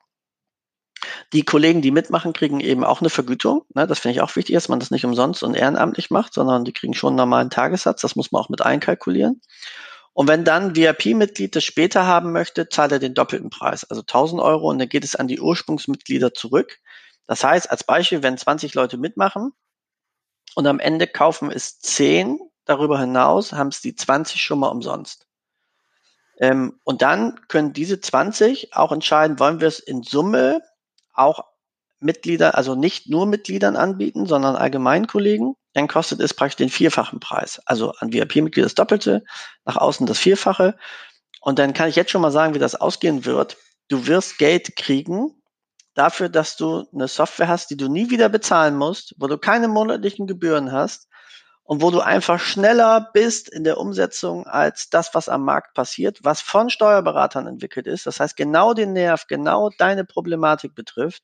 Die 1.32 1.44
Kollegen, 1.44 1.80
die 1.80 1.92
mitmachen, 1.92 2.32
kriegen 2.32 2.58
eben 2.58 2.82
auch 2.82 3.00
eine 3.00 3.08
Vergütung. 3.08 3.64
Ne, 3.72 3.86
das 3.86 4.00
finde 4.00 4.16
ich 4.16 4.20
auch 4.20 4.34
wichtig, 4.34 4.54
dass 4.54 4.68
man 4.68 4.80
das 4.80 4.90
nicht 4.90 5.04
umsonst 5.04 5.44
und 5.44 5.54
ehrenamtlich 5.54 6.10
macht, 6.10 6.34
sondern 6.34 6.64
die 6.64 6.72
kriegen 6.72 6.94
schon 6.94 7.10
einen 7.10 7.18
normalen 7.18 7.50
Tagessatz. 7.50 8.00
Das 8.00 8.16
muss 8.16 8.32
man 8.32 8.42
auch 8.42 8.48
mit 8.48 8.62
einkalkulieren. 8.62 9.40
Und 10.12 10.26
wenn 10.26 10.44
dann 10.44 10.74
VIP-Mitglied 10.74 11.54
das 11.54 11.62
später 11.62 12.04
haben 12.04 12.32
möchte, 12.32 12.68
zahlt 12.68 12.90
er 12.90 12.98
den 12.98 13.14
doppelten 13.14 13.50
Preis, 13.50 13.84
also 13.84 14.00
1000 14.02 14.42
Euro 14.42 14.70
und 14.70 14.80
dann 14.80 14.88
geht 14.88 15.04
es 15.04 15.14
an 15.14 15.28
die 15.28 15.40
Ursprungsmitglieder 15.40 16.34
zurück. 16.34 16.80
Das 17.28 17.44
heißt, 17.44 17.70
als 17.70 17.84
Beispiel, 17.84 18.24
wenn 18.24 18.36
20 18.36 18.74
Leute 18.74 18.96
mitmachen 18.96 19.52
und 20.56 20.66
am 20.66 20.80
Ende 20.80 21.06
kaufen 21.06 21.52
es 21.52 21.78
10, 21.78 22.40
darüber 22.64 22.98
hinaus 22.98 23.52
haben 23.52 23.68
es 23.68 23.80
die 23.80 23.94
20 23.94 24.42
schon 24.42 24.58
mal 24.58 24.68
umsonst. 24.68 25.26
Ähm, 26.38 26.80
und 26.84 27.02
dann 27.02 27.40
können 27.48 27.72
diese 27.72 28.00
20 28.00 28.74
auch 28.74 28.92
entscheiden, 28.92 29.38
wollen 29.38 29.60
wir 29.60 29.68
es 29.68 29.78
in 29.78 30.02
Summe 30.02 30.60
auch 31.12 31.44
Mitglieder, 32.00 32.56
also 32.56 32.74
nicht 32.74 33.08
nur 33.08 33.26
Mitgliedern 33.26 33.76
anbieten, 33.76 34.26
sondern 34.26 34.56
allgemeinen 34.56 35.06
Kollegen 35.06 35.56
dann 35.74 35.88
kostet 35.88 36.20
es 36.20 36.32
praktisch 36.32 36.56
den 36.56 36.70
vierfachen 36.70 37.20
Preis. 37.20 37.60
Also 37.66 37.92
an 37.98 38.12
VIP-Mitglied 38.12 38.64
das 38.64 38.74
Doppelte, 38.74 39.24
nach 39.64 39.76
außen 39.76 40.06
das 40.06 40.18
Vierfache. 40.18 40.78
Und 41.40 41.58
dann 41.58 41.74
kann 41.74 41.88
ich 41.88 41.96
jetzt 41.96 42.10
schon 42.10 42.22
mal 42.22 42.30
sagen, 42.30 42.54
wie 42.54 42.60
das 42.60 42.76
ausgehen 42.76 43.24
wird. 43.24 43.56
Du 43.88 44.06
wirst 44.06 44.38
Geld 44.38 44.76
kriegen 44.76 45.34
dafür, 45.94 46.28
dass 46.28 46.56
du 46.56 46.86
eine 46.92 47.08
Software 47.08 47.48
hast, 47.48 47.70
die 47.70 47.76
du 47.76 47.88
nie 47.88 48.08
wieder 48.08 48.28
bezahlen 48.28 48.76
musst, 48.76 49.14
wo 49.18 49.26
du 49.26 49.36
keine 49.36 49.68
monatlichen 49.68 50.26
Gebühren 50.26 50.72
hast 50.72 51.08
und 51.64 51.80
wo 51.80 51.90
du 51.90 52.00
einfach 52.00 52.38
schneller 52.38 53.10
bist 53.14 53.48
in 53.48 53.64
der 53.64 53.78
Umsetzung 53.78 54.46
als 54.46 54.90
das, 54.90 55.14
was 55.14 55.30
am 55.30 55.44
Markt 55.44 55.74
passiert, 55.74 56.20
was 56.22 56.42
von 56.42 56.68
Steuerberatern 56.68 57.46
entwickelt 57.46 57.86
ist. 57.86 58.06
Das 58.06 58.20
heißt, 58.20 58.36
genau 58.36 58.74
den 58.74 58.92
Nerv, 58.92 59.26
genau 59.26 59.70
deine 59.78 60.04
Problematik 60.04 60.74
betrifft. 60.74 61.22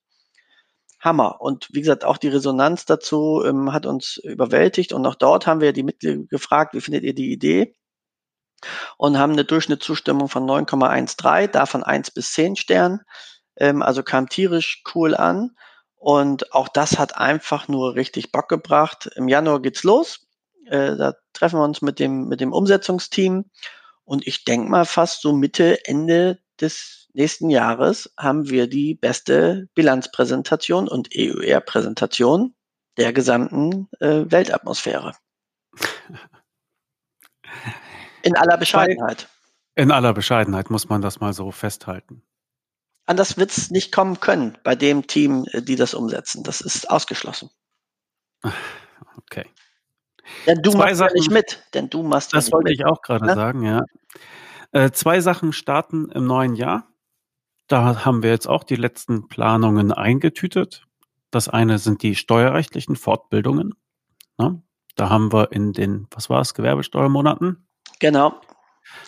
Hammer. 0.98 1.40
Und 1.40 1.68
wie 1.72 1.81
gesagt, 1.81 2.05
auch 2.05 2.18
die 2.18 2.29
Resonanz 2.29 2.85
dazu 2.85 3.42
ähm, 3.46 3.72
hat 3.72 3.87
uns 3.87 4.18
überwältigt. 4.18 4.92
Und 4.92 5.07
auch 5.07 5.14
dort 5.14 5.46
haben 5.46 5.61
wir 5.61 5.72
die 5.72 5.83
Mitglieder 5.83 6.24
gefragt, 6.29 6.74
wie 6.74 6.81
findet 6.81 7.05
ihr 7.05 7.14
die 7.14 7.33
Idee? 7.33 7.74
Und 8.98 9.18
haben 9.18 9.33
eine 9.33 9.44
Durchschnittszustimmung 9.44 10.29
von 10.29 10.44
9,13, 10.44 11.48
davon 11.48 11.83
1 11.83 12.11
bis 12.11 12.33
10 12.33 12.57
Sternen. 12.57 13.00
Ähm, 13.57 13.83
also 13.83 14.03
kam 14.03 14.29
tierisch 14.29 14.83
cool 14.94 15.14
an. 15.14 15.57
Und 15.96 16.53
auch 16.55 16.68
das 16.68 16.98
hat 16.98 17.16
einfach 17.16 17.68
nur 17.68 17.94
richtig 17.94 18.33
Bock 18.33 18.48
gebracht. 18.48 19.11
Im 19.16 19.29
Januar 19.29 19.61
geht's 19.61 19.83
los. 19.85 20.30
Äh, 20.71 20.97
da 20.97 21.15
treffen 21.33 21.59
wir 21.59 21.65
uns 21.65 21.83
mit 21.83 21.99
dem, 21.99 22.29
mit 22.29 22.41
dem 22.41 22.53
Umsetzungsteam. 22.53 23.51
Und 24.05 24.27
ich 24.27 24.45
denke 24.45 24.71
mal 24.71 24.85
fast 24.85 25.21
so 25.21 25.33
Mitte, 25.33 25.85
Ende 25.85 26.39
des 26.61 27.09
nächsten 27.13 27.51
Jahres 27.51 28.13
haben 28.17 28.49
wir 28.49 28.69
die 28.69 28.95
beste 28.95 29.69
Bilanzpräsentation 29.75 30.89
und 30.89 31.11
EUR-Präsentation 31.17 32.55
der 32.97 33.13
gesamten 33.13 33.89
äh, 33.99 34.25
Weltatmosphäre. 34.27 35.17
In 38.23 38.37
aller 38.37 38.59
Bescheidenheit. 38.59 39.29
In 39.75 39.91
aller 39.91 40.13
Bescheidenheit 40.13 40.71
muss 40.71 40.89
man 40.89 41.03
das 41.03 41.21
mal 41.21 41.33
so 41.33 41.51
festhalten. 41.51 42.23
Anders 43.07 43.39
wird 43.39 43.51
es 43.51 43.71
nicht 43.71 43.91
kommen 43.93 44.21
können 44.21 44.59
bei 44.63 44.77
dem 44.77 45.07
Team, 45.09 45.47
äh, 45.51 45.63
die 45.63 45.77
das 45.77 45.95
umsetzen. 45.95 46.45
Das 46.45 46.61
ist 46.61 46.89
ausgeschlossen. 46.91 47.51
Okay. 49.17 49.45
Denn 50.47 50.62
du 50.62 50.71
Zwei 50.71 50.79
machst 50.79 50.97
Sachen, 50.97 51.16
ja 51.16 51.21
nicht 51.21 51.31
mit, 51.31 51.62
denn 51.75 51.90
du 51.90 52.03
machst 52.03 52.35
Das 52.35 52.49
ja 52.49 52.53
wollte 52.53 52.71
mit. 52.71 52.79
ich 52.81 52.87
auch 52.87 53.03
gerade 53.03 53.27
ne? 53.27 53.35
sagen, 53.35 53.62
ja. 53.62 53.83
Äh, 54.73 54.90
zwei 54.93 55.21
Sachen 55.21 55.53
starten 55.53 56.11
im 56.11 56.27
neuen 56.27 56.55
Jahr. 56.55 56.87
Da 57.66 58.05
haben 58.05 58.23
wir 58.23 58.31
jetzt 58.31 58.49
auch 58.49 58.64
die 58.64 58.77
letzten 58.77 59.29
Planungen 59.29 59.93
eingetütet. 59.93 60.87
Das 61.31 61.49
eine 61.49 61.79
sind 61.79 62.03
die 62.03 62.16
steuerrechtlichen 62.16 62.97
Fortbildungen. 62.97 63.75
Ne? 64.38 64.62
Da 64.97 65.09
haben 65.09 65.33
wir 65.33 65.53
in 65.53 65.73
den, 65.73 66.07
was 66.11 66.31
war 66.31 66.40
es, 66.40 66.55
Gewerbesteuermonaten? 66.55 67.69
Genau. 68.01 68.40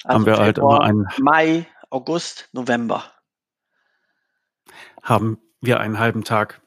Also 0.04 0.14
haben 0.14 0.26
wir 0.26 0.36
halt 0.38 0.58
immer 0.58 0.80
einen 0.82 1.08
Mai, 1.18 1.66
August, 1.90 2.48
November. 2.52 3.04
Haben 5.02 5.38
wir 5.60 5.80
einen 5.80 5.98
halben 5.98 6.22
Tag 6.22 6.60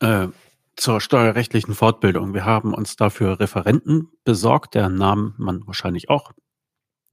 äh, 0.00 0.28
zur 0.76 1.00
steuerrechtlichen 1.00 1.74
Fortbildung. 1.74 2.34
Wir 2.34 2.44
haben 2.44 2.74
uns 2.74 2.96
dafür 2.96 3.40
Referenten 3.40 4.08
besorgt, 4.24 4.74
deren 4.74 4.96
Namen 4.96 5.34
man 5.38 5.66
wahrscheinlich 5.66 6.10
auch 6.10 6.32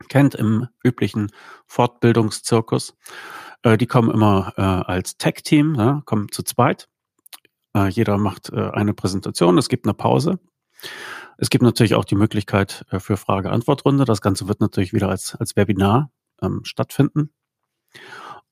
kennt 0.10 0.36
im 0.36 0.68
üblichen 0.84 1.32
Fortbildungszirkus. 1.68 2.96
Äh, 3.64 3.78
die 3.78 3.88
kommen 3.88 4.10
immer 4.10 4.54
äh, 4.58 4.62
als 4.62 5.18
Tech-Team, 5.18 5.76
ja, 5.76 6.02
kommen 6.06 6.32
zu 6.32 6.44
zweit. 6.44 6.90
Äh, 7.76 7.88
jeder 7.88 8.18
macht 8.18 8.50
äh, 8.50 8.70
eine 8.72 8.94
Präsentation, 8.94 9.58
es 9.58 9.70
gibt 9.70 9.86
eine 9.86 9.94
Pause. 9.94 10.40
Es 11.38 11.50
gibt 11.50 11.64
natürlich 11.64 11.96
auch 11.96 12.06
die 12.06 12.16
Möglichkeit 12.16 12.86
äh, 12.92 13.00
für 13.00 13.18
Frage-Antwort-Runde. 13.18 14.06
Das 14.06 14.22
Ganze 14.22 14.48
wird 14.48 14.62
natürlich 14.62 14.94
wieder 14.94 15.10
als, 15.10 15.36
als 15.36 15.56
Webinar 15.56 16.12
ähm, 16.42 16.62
stattfinden. 16.64 17.32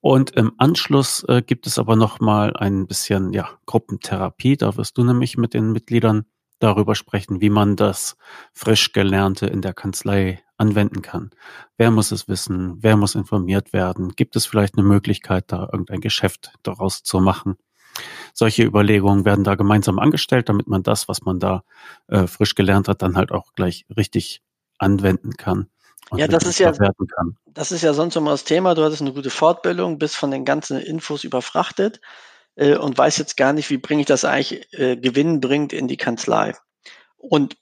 Und 0.02 0.32
im 0.32 0.54
Anschluss 0.58 1.24
äh, 1.28 1.42
gibt 1.42 1.68
es 1.68 1.78
aber 1.78 1.96
noch 1.96 2.20
mal 2.20 2.56
ein 2.56 2.88
bisschen 2.88 3.34
ja, 3.34 3.50
Gruppentherapie. 3.66 4.56
Da 4.56 4.78
wirst 4.78 4.98
du 4.98 5.04
nämlich 5.04 5.38
mit 5.38 5.54
den 5.54 5.72
Mitgliedern 5.72 6.26
darüber 6.60 6.96
sprechen, 6.96 7.42
wie 7.42 7.50
man 7.50 7.76
das 7.76 8.18
frisch 8.54 8.94
Gelernte 8.94 9.48
in 9.48 9.62
der 9.62 9.74
Kanzlei 9.74 10.42
anwenden 10.58 11.02
kann. 11.02 11.32
Wer 11.78 11.92
muss 11.92 12.12
es 12.12 12.28
wissen? 12.28 12.78
Wer 12.82 12.98
muss 12.98 13.16
informiert 13.16 13.74
werden? 13.74 14.14
Gibt 14.16 14.36
es 14.36 14.46
vielleicht 14.46 14.78
eine 14.78 14.88
Möglichkeit, 14.88 15.46
da 15.52 15.70
irgendein 15.72 16.02
Geschäft 16.02 16.52
daraus 16.64 17.04
zu 17.04 17.20
machen? 17.20 17.58
Solche 18.34 18.64
Überlegungen 18.64 19.26
werden 19.26 19.44
da 19.44 19.56
gemeinsam 19.56 20.00
angestellt, 20.00 20.50
damit 20.50 20.68
man 20.68 20.84
das, 20.84 21.08
was 21.08 21.22
man 21.22 21.40
da 21.40 21.64
äh, 22.08 22.28
frisch 22.28 22.56
gelernt 22.56 22.88
hat, 22.88 23.02
dann 23.02 23.16
halt 23.16 23.32
auch 23.32 23.54
gleich 23.54 23.86
richtig 23.96 24.42
anwenden 24.78 25.32
kann. 25.32 25.68
Ja, 26.16 26.28
das 26.28 26.44
ist 26.44 26.60
ja, 26.60 26.72
das 27.46 27.72
ist 27.72 27.84
ja 27.84 27.94
sonst 27.94 28.16
immer 28.16 28.32
das 28.32 28.44
Thema. 28.44 28.74
Du 28.74 28.84
hattest 28.84 29.02
eine 29.02 29.14
gute 29.14 29.30
Fortbildung, 29.30 30.00
bist 30.00 30.16
von 30.16 30.32
den 30.32 30.46
ganzen 30.46 30.80
Infos 30.80 31.24
überfrachtet 31.24 32.02
äh, 32.56 32.76
und 32.76 32.98
weiß 32.98 33.18
jetzt 33.18 33.38
gar 33.38 33.54
nicht, 33.54 33.70
wie 33.70 33.78
bringe 33.78 34.02
ich 34.02 34.08
das 34.08 34.26
eigentlich 34.26 34.74
äh, 34.74 34.98
gewinnbringend 34.98 35.74
in 35.74 35.88
die 35.88 35.98
Kanzlei. 35.98 36.54
Und 37.18 37.58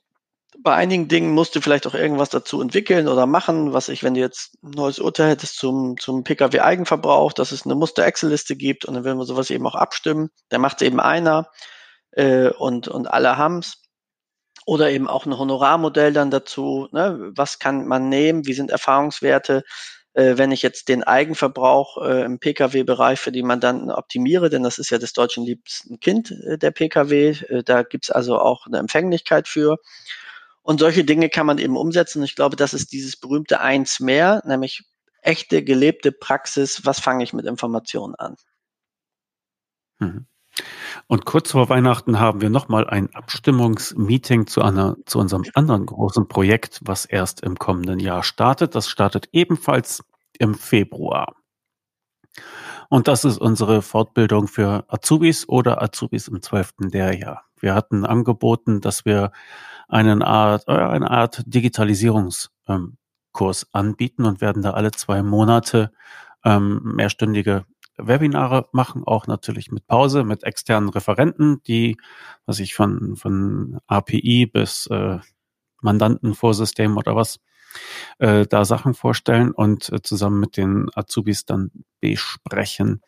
bei 0.59 0.73
einigen 0.73 1.07
Dingen 1.07 1.33
musst 1.33 1.55
du 1.55 1.61
vielleicht 1.61 1.87
auch 1.87 1.93
irgendwas 1.93 2.29
dazu 2.29 2.61
entwickeln 2.61 3.07
oder 3.07 3.25
machen, 3.25 3.73
was 3.73 3.89
ich, 3.89 4.03
wenn 4.03 4.15
du 4.15 4.19
jetzt 4.19 4.55
ein 4.63 4.71
neues 4.71 4.99
Urteil 4.99 5.29
hättest 5.29 5.57
zum, 5.57 5.97
zum 5.97 6.23
Pkw-Eigenverbrauch, 6.23 7.33
dass 7.33 7.51
es 7.51 7.65
eine 7.65 7.75
Muster-Excel-Liste 7.75 8.55
gibt 8.55 8.85
und 8.85 8.95
dann 8.95 9.03
will 9.03 9.15
man 9.15 9.25
sowas 9.25 9.49
eben 9.49 9.67
auch 9.67 9.75
abstimmen. 9.75 10.29
Dann 10.49 10.61
macht 10.61 10.81
es 10.81 10.87
eben 10.87 10.99
einer 10.99 11.49
äh, 12.11 12.49
und, 12.49 12.87
und 12.87 13.07
alle 13.07 13.37
haben's. 13.37 13.83
Oder 14.67 14.91
eben 14.91 15.07
auch 15.07 15.25
ein 15.25 15.37
Honorarmodell 15.37 16.11
dann 16.11 16.29
dazu. 16.29 16.89
Ne? 16.91 17.31
Was 17.33 17.57
kann 17.57 17.87
man 17.87 18.09
nehmen? 18.09 18.45
Wie 18.45 18.53
sind 18.53 18.69
Erfahrungswerte? 18.69 19.63
Äh, 20.11 20.37
wenn 20.37 20.51
ich 20.51 20.61
jetzt 20.61 20.89
den 20.89 21.03
Eigenverbrauch 21.03 22.03
äh, 22.03 22.25
im 22.25 22.37
Pkw-Bereich 22.37 23.17
für 23.17 23.31
die 23.31 23.43
Mandanten 23.43 23.89
optimiere, 23.91 24.49
denn 24.49 24.63
das 24.63 24.77
ist 24.77 24.89
ja 24.89 24.97
das 24.97 25.13
deutschen 25.13 25.45
liebsten 25.45 26.01
Kind, 26.01 26.31
äh, 26.31 26.57
der 26.57 26.71
Pkw. 26.71 27.29
Äh, 27.29 27.63
da 27.63 27.83
gibt's 27.83 28.11
also 28.11 28.39
auch 28.39 28.67
eine 28.67 28.79
Empfänglichkeit 28.79 29.47
für. 29.47 29.77
Und 30.63 30.81
solche 30.81 31.05
Dinge 31.05 31.29
kann 31.29 31.45
man 31.45 31.59
eben 31.59 31.77
umsetzen. 31.77 32.21
Ich 32.23 32.35
glaube, 32.35 32.57
das 32.57 32.73
ist 32.73 32.91
dieses 32.91 33.15
berühmte 33.15 33.61
Eins 33.61 34.01
mehr, 34.01 34.41
nämlich 34.45 34.83
echte, 35.21 35.63
gelebte 35.63 36.11
Praxis. 36.11 36.85
Was 36.85 36.99
fange 36.99 37.23
ich 37.23 37.31
mit 37.31 37.45
Informationen 37.45 38.15
an? 38.15 38.35
Mhm. 39.99 40.27
Und 41.07 41.25
kurz 41.25 41.51
vor 41.51 41.69
Weihnachten 41.69 42.19
haben 42.19 42.41
wir 42.41 42.49
nochmal 42.49 42.89
ein 42.89 43.13
Abstimmungsmeeting 43.13 44.47
zu, 44.47 44.61
einer, 44.61 44.95
zu 45.05 45.19
unserem 45.19 45.43
anderen 45.53 45.85
großen 45.85 46.27
Projekt, 46.27 46.79
was 46.83 47.05
erst 47.05 47.41
im 47.41 47.57
kommenden 47.57 47.99
Jahr 47.99 48.23
startet. 48.23 48.75
Das 48.75 48.89
startet 48.89 49.29
ebenfalls 49.31 50.03
im 50.37 50.55
Februar. 50.55 51.35
Und 52.89 53.07
das 53.07 53.25
ist 53.25 53.37
unsere 53.37 53.81
Fortbildung 53.81 54.47
für 54.47 54.85
Azubis 54.87 55.47
oder 55.47 55.81
Azubis 55.81 56.27
im 56.27 56.41
12. 56.41 56.73
Lehrjahr. 56.91 57.43
Wir 57.59 57.73
hatten 57.73 58.05
angeboten, 58.05 58.81
dass 58.81 59.05
wir 59.05 59.31
einen 59.87 60.21
Art, 60.21 60.67
äh, 60.67 60.73
eine 60.73 61.09
Art 61.09 61.43
Digitalisierungskurs 61.45 62.49
ähm, 62.67 62.97
anbieten 63.71 64.25
und 64.25 64.41
werden 64.41 64.61
da 64.61 64.71
alle 64.71 64.91
zwei 64.91 65.23
Monate 65.23 65.91
ähm, 66.45 66.81
mehrstündige 66.83 67.65
Webinare 67.97 68.67
machen, 68.71 69.03
auch 69.05 69.27
natürlich 69.27 69.71
mit 69.71 69.87
Pause, 69.87 70.23
mit 70.23 70.43
externen 70.43 70.89
Referenten, 70.89 71.61
die, 71.67 71.97
was 72.45 72.59
ich 72.59 72.75
von, 72.75 73.15
von 73.15 73.79
API 73.87 74.45
bis 74.45 74.87
äh, 74.87 75.19
Mandantenvorsystem 75.81 76.97
oder 76.97 77.15
was, 77.15 77.39
äh, 78.19 78.45
da 78.47 78.65
Sachen 78.65 78.93
vorstellen 78.93 79.51
und 79.51 79.91
äh, 79.91 80.01
zusammen 80.01 80.39
mit 80.39 80.57
den 80.57 80.89
Azubis 80.95 81.45
dann 81.45 81.71
besprechen. 81.99 83.01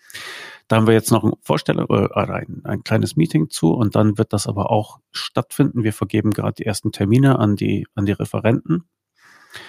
Da 0.68 0.76
haben 0.76 0.88
wir 0.88 0.94
jetzt 0.94 1.12
noch 1.12 1.24
ein 1.24 1.34
Vorsteller 1.42 1.90
äh, 1.90 2.32
ein, 2.32 2.62
ein 2.64 2.84
kleines 2.84 3.16
Meeting 3.16 3.50
zu 3.50 3.74
und 3.74 3.96
dann 3.96 4.18
wird 4.18 4.34
das 4.34 4.48
aber 4.48 4.72
auch 4.72 5.00
stattfinden. 5.12 5.84
Wir 5.84 5.94
vergeben 5.94 6.32
gerade 6.32 6.54
die 6.54 6.66
ersten 6.66 6.92
Termine 6.92 7.40
an 7.40 7.56
die, 7.56 7.88
an 7.96 8.06
die 8.06 8.12
Referenten. 8.12 8.84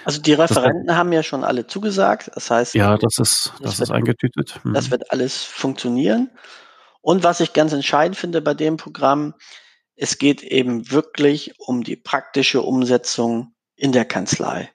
Also 0.05 0.21
die 0.21 0.33
Referenten 0.33 0.87
das, 0.87 0.95
haben 0.95 1.11
ja 1.11 1.23
schon 1.23 1.43
alle 1.43 1.67
zugesagt. 1.67 2.31
Das 2.33 2.51
heißt, 2.51 2.75
ja, 2.75 2.97
das 2.97 3.17
ist, 3.17 3.53
das, 3.53 3.61
das 3.61 3.79
wird, 3.79 3.89
ist 3.89 3.95
eingetütet. 3.95 4.59
Mhm. 4.63 4.73
Das 4.73 4.91
wird 4.91 5.11
alles 5.11 5.43
funktionieren. 5.43 6.29
Und 7.01 7.23
was 7.23 7.39
ich 7.39 7.53
ganz 7.53 7.73
entscheidend 7.73 8.15
finde 8.15 8.41
bei 8.41 8.53
dem 8.53 8.77
Programm, 8.77 9.33
es 9.95 10.17
geht 10.17 10.43
eben 10.43 10.91
wirklich 10.91 11.53
um 11.59 11.83
die 11.83 11.95
praktische 11.95 12.61
Umsetzung 12.61 13.53
in 13.75 13.91
der 13.91 14.05
Kanzlei. 14.05 14.69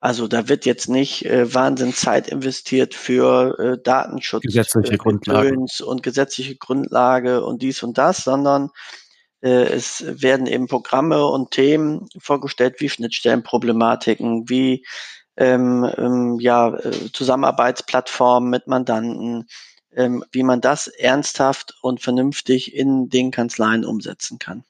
Also 0.00 0.28
da 0.28 0.48
wird 0.48 0.66
jetzt 0.66 0.88
nicht 0.88 1.24
äh, 1.24 1.52
Wahnsinn 1.54 1.94
Zeit 1.94 2.28
investiert 2.28 2.94
für 2.94 3.58
äh, 3.58 3.82
Datenschutz 3.82 4.42
gesetzliche 4.42 4.94
äh, 4.94 4.96
Grundlage. 4.98 5.56
und 5.84 6.02
gesetzliche 6.02 6.56
Grundlage 6.56 7.44
und 7.44 7.62
dies 7.62 7.82
und 7.82 7.96
das, 7.98 8.18
sondern 8.18 8.70
es 9.40 10.02
werden 10.06 10.46
eben 10.46 10.66
Programme 10.66 11.26
und 11.26 11.50
Themen 11.50 12.08
vorgestellt, 12.18 12.76
wie 12.80 12.88
Schnittstellenproblematiken, 12.88 14.48
wie 14.48 14.84
ähm, 15.36 15.84
ähm, 15.96 16.38
ja, 16.40 16.74
äh, 16.74 17.12
Zusammenarbeitsplattformen 17.12 18.48
mit 18.48 18.66
Mandanten, 18.66 19.46
ähm, 19.94 20.24
wie 20.32 20.42
man 20.42 20.60
das 20.60 20.88
ernsthaft 20.88 21.74
und 21.82 22.00
vernünftig 22.00 22.74
in 22.74 23.08
den 23.08 23.30
Kanzleien 23.30 23.84
umsetzen 23.84 24.38
kann. 24.38 24.64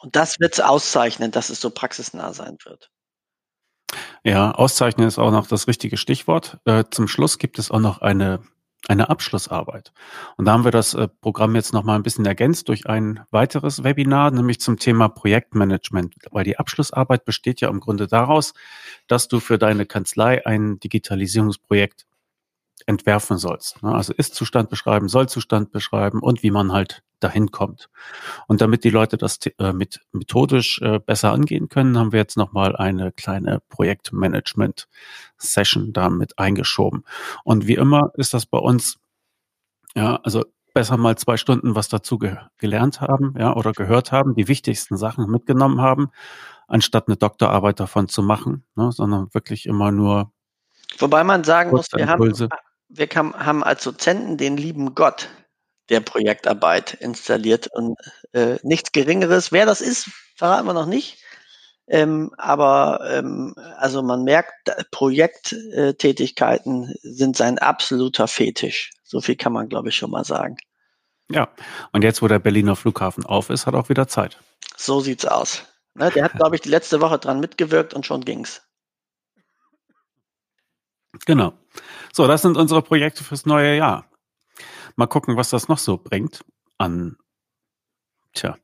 Und 0.00 0.16
das 0.16 0.40
wird 0.40 0.54
es 0.54 0.60
auszeichnen, 0.60 1.30
dass 1.30 1.50
es 1.50 1.60
so 1.60 1.70
praxisnah 1.70 2.32
sein 2.32 2.58
wird. 2.64 2.90
Ja, 4.22 4.52
auszeichnen 4.52 5.06
ist 5.06 5.18
auch 5.18 5.30
noch 5.30 5.46
das 5.46 5.68
richtige 5.68 5.96
Stichwort. 5.96 6.58
Äh, 6.64 6.84
zum 6.90 7.08
Schluss 7.08 7.38
gibt 7.38 7.58
es 7.58 7.70
auch 7.70 7.80
noch 7.80 8.00
eine 8.00 8.40
eine 8.88 9.08
Abschlussarbeit. 9.08 9.92
Und 10.36 10.44
da 10.44 10.52
haben 10.52 10.64
wir 10.64 10.70
das 10.70 10.94
äh, 10.94 11.08
Programm 11.08 11.54
jetzt 11.54 11.72
noch 11.72 11.84
mal 11.84 11.96
ein 11.96 12.02
bisschen 12.02 12.26
ergänzt 12.26 12.68
durch 12.68 12.86
ein 12.86 13.20
weiteres 13.30 13.82
Webinar, 13.82 14.30
nämlich 14.30 14.60
zum 14.60 14.78
Thema 14.78 15.08
Projektmanagement. 15.08 16.14
Weil 16.30 16.44
die 16.44 16.58
Abschlussarbeit 16.58 17.24
besteht 17.24 17.60
ja 17.60 17.68
im 17.68 17.80
Grunde 17.80 18.06
daraus, 18.06 18.52
dass 19.06 19.28
du 19.28 19.40
für 19.40 19.58
deine 19.58 19.86
Kanzlei 19.86 20.44
ein 20.46 20.78
Digitalisierungsprojekt 20.80 22.06
entwerfen 22.86 23.38
sollst. 23.38 23.82
Ne? 23.82 23.94
Also 23.94 24.12
Ist-Zustand 24.12 24.68
beschreiben, 24.68 25.08
Soll-Zustand 25.08 25.72
beschreiben 25.72 26.20
und 26.20 26.42
wie 26.42 26.50
man 26.50 26.72
halt 26.72 27.02
dahin 27.24 27.50
kommt. 27.50 27.90
Und 28.46 28.60
damit 28.60 28.84
die 28.84 28.90
Leute 28.90 29.16
das 29.16 29.40
äh, 29.58 29.72
mit 29.72 30.02
methodisch 30.12 30.80
äh, 30.82 31.00
besser 31.00 31.32
angehen 31.32 31.68
können, 31.68 31.98
haben 31.98 32.12
wir 32.12 32.20
jetzt 32.20 32.36
nochmal 32.36 32.76
eine 32.76 33.10
kleine 33.10 33.60
Projektmanagement-Session 33.70 35.92
damit 35.92 36.38
eingeschoben. 36.38 37.02
Und 37.42 37.66
wie 37.66 37.74
immer 37.74 38.12
ist 38.14 38.34
das 38.34 38.46
bei 38.46 38.58
uns, 38.58 39.00
ja, 39.94 40.20
also 40.22 40.44
besser 40.74 40.96
mal 40.96 41.16
zwei 41.16 41.36
Stunden 41.36 41.74
was 41.74 41.88
dazu 41.88 42.18
ge 42.18 42.36
gelernt 42.58 43.00
haben, 43.00 43.34
ja, 43.38 43.54
oder 43.54 43.72
gehört 43.72 44.12
haben, 44.12 44.34
die 44.34 44.48
wichtigsten 44.48 44.96
Sachen 44.96 45.30
mitgenommen 45.30 45.80
haben, 45.80 46.10
anstatt 46.68 47.08
eine 47.08 47.16
Doktorarbeit 47.16 47.80
davon 47.80 48.08
zu 48.08 48.22
machen, 48.22 48.64
ne, 48.74 48.92
sondern 48.92 49.32
wirklich 49.32 49.66
immer 49.66 49.92
nur 49.92 50.32
Wobei 50.98 51.24
man 51.24 51.44
sagen 51.44 51.70
muss, 51.70 51.90
wir 51.92 52.06
haben, 52.06 52.48
wir 52.88 53.08
haben 53.08 53.64
als 53.64 53.84
Dozenten 53.84 54.36
den 54.36 54.56
lieben 54.56 54.94
Gott 54.94 55.28
der 55.88 56.00
Projektarbeit 56.00 56.94
installiert 56.94 57.68
und 57.72 57.96
äh, 58.32 58.56
nichts 58.62 58.92
Geringeres. 58.92 59.52
Wer 59.52 59.66
das 59.66 59.80
ist, 59.80 60.10
verraten 60.36 60.66
wir 60.66 60.74
noch 60.74 60.86
nicht. 60.86 61.18
Ähm, 61.86 62.32
aber 62.38 63.00
ähm, 63.10 63.54
also 63.76 64.02
man 64.02 64.24
merkt, 64.24 64.70
Projekttätigkeiten 64.90 66.94
sind 67.02 67.36
sein 67.36 67.58
absoluter 67.58 68.26
Fetisch. 68.26 68.92
So 69.02 69.20
viel 69.20 69.36
kann 69.36 69.52
man, 69.52 69.68
glaube 69.68 69.90
ich, 69.90 69.96
schon 69.96 70.10
mal 70.10 70.24
sagen. 70.24 70.56
Ja, 71.30 71.50
und 71.92 72.02
jetzt, 72.02 72.22
wo 72.22 72.28
der 72.28 72.38
Berliner 72.38 72.76
Flughafen 72.76 73.26
auf 73.26 73.50
ist, 73.50 73.66
hat 73.66 73.74
auch 73.74 73.90
wieder 73.90 74.08
Zeit. 74.08 74.38
So 74.76 75.00
sieht's 75.00 75.26
aus. 75.26 75.64
Ne, 75.94 76.10
der 76.10 76.24
hat, 76.24 76.32
glaube 76.32 76.56
ich, 76.56 76.62
die 76.62 76.70
letzte 76.70 77.00
Woche 77.00 77.18
dran 77.18 77.40
mitgewirkt 77.40 77.94
und 77.94 78.04
schon 78.04 78.24
ging's. 78.24 78.62
Genau. 81.26 81.52
So, 82.12 82.26
das 82.26 82.42
sind 82.42 82.56
unsere 82.56 82.82
Projekte 82.82 83.24
fürs 83.24 83.46
neue 83.46 83.76
Jahr. 83.76 84.10
Mal 84.96 85.06
gucken, 85.06 85.36
was 85.36 85.50
das 85.50 85.68
noch 85.68 85.78
so 85.78 85.96
bringt 85.96 86.44
an, 86.78 87.16
tja, 88.32 88.56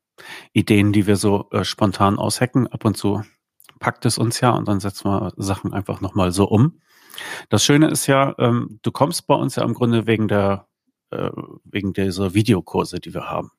Ideen, 0.53 0.93
die 0.93 1.07
wir 1.07 1.17
so 1.17 1.49
äh, 1.51 1.65
spontan 1.65 2.19
aushacken. 2.19 2.67
Ab 2.69 2.85
und 2.85 2.97
zu 2.97 3.23
packt 3.79 4.05
es 4.05 4.19
uns 4.19 4.41
ja 4.41 4.51
und 4.51 4.69
dann 4.69 4.81
setzen 4.81 5.11
wir 5.11 5.33
Sachen 5.37 5.73
einfach 5.73 6.01
nochmal 6.01 6.33
so 6.33 6.45
um. 6.47 6.81
Das 7.49 7.65
Schöne 7.65 7.89
ist 7.89 8.07
ja, 8.07 8.35
ähm, 8.39 8.79
du 8.83 8.93
kommst 8.93 9.27
bei 9.27 9.35
uns 9.35 9.57
ja 9.57 9.65
im 9.65 9.75
Grunde 9.75 10.07
wegen 10.07 10.29
der, 10.29 10.69
äh, 11.11 11.31
wegen 11.65 11.93
dieser 11.93 12.35
Videokurse, 12.35 13.01
die 13.01 13.15
wir 13.15 13.29
haben. 13.29 13.51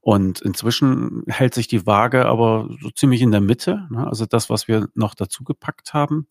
Und 0.00 0.40
inzwischen 0.40 1.22
hält 1.28 1.54
sich 1.54 1.68
die 1.68 1.86
Waage 1.86 2.26
aber 2.26 2.68
so 2.80 2.90
ziemlich 2.90 3.22
in 3.22 3.30
der 3.30 3.40
Mitte. 3.40 3.86
Ne? 3.90 4.06
Also 4.06 4.26
das, 4.26 4.50
was 4.50 4.66
wir 4.66 4.88
noch 4.94 5.14
dazu 5.14 5.44
gepackt 5.44 5.94
haben, 5.94 6.26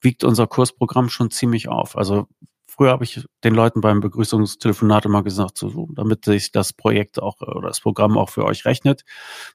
wiegt 0.00 0.22
unser 0.22 0.46
Kursprogramm 0.46 1.08
schon 1.08 1.30
ziemlich 1.30 1.68
auf. 1.68 1.96
Also 1.96 2.28
früher 2.78 2.92
habe 2.92 3.02
ich 3.02 3.26
den 3.42 3.54
Leuten 3.54 3.80
beim 3.80 4.00
Begrüßungstelefonat 4.00 5.04
immer 5.04 5.24
gesagt, 5.24 5.58
so, 5.58 5.88
damit 5.94 6.24
sich 6.24 6.52
das 6.52 6.72
Projekt 6.72 7.20
auch 7.20 7.40
oder 7.40 7.68
das 7.68 7.80
Programm 7.80 8.16
auch 8.16 8.30
für 8.30 8.44
euch 8.44 8.64
rechnet, 8.64 9.02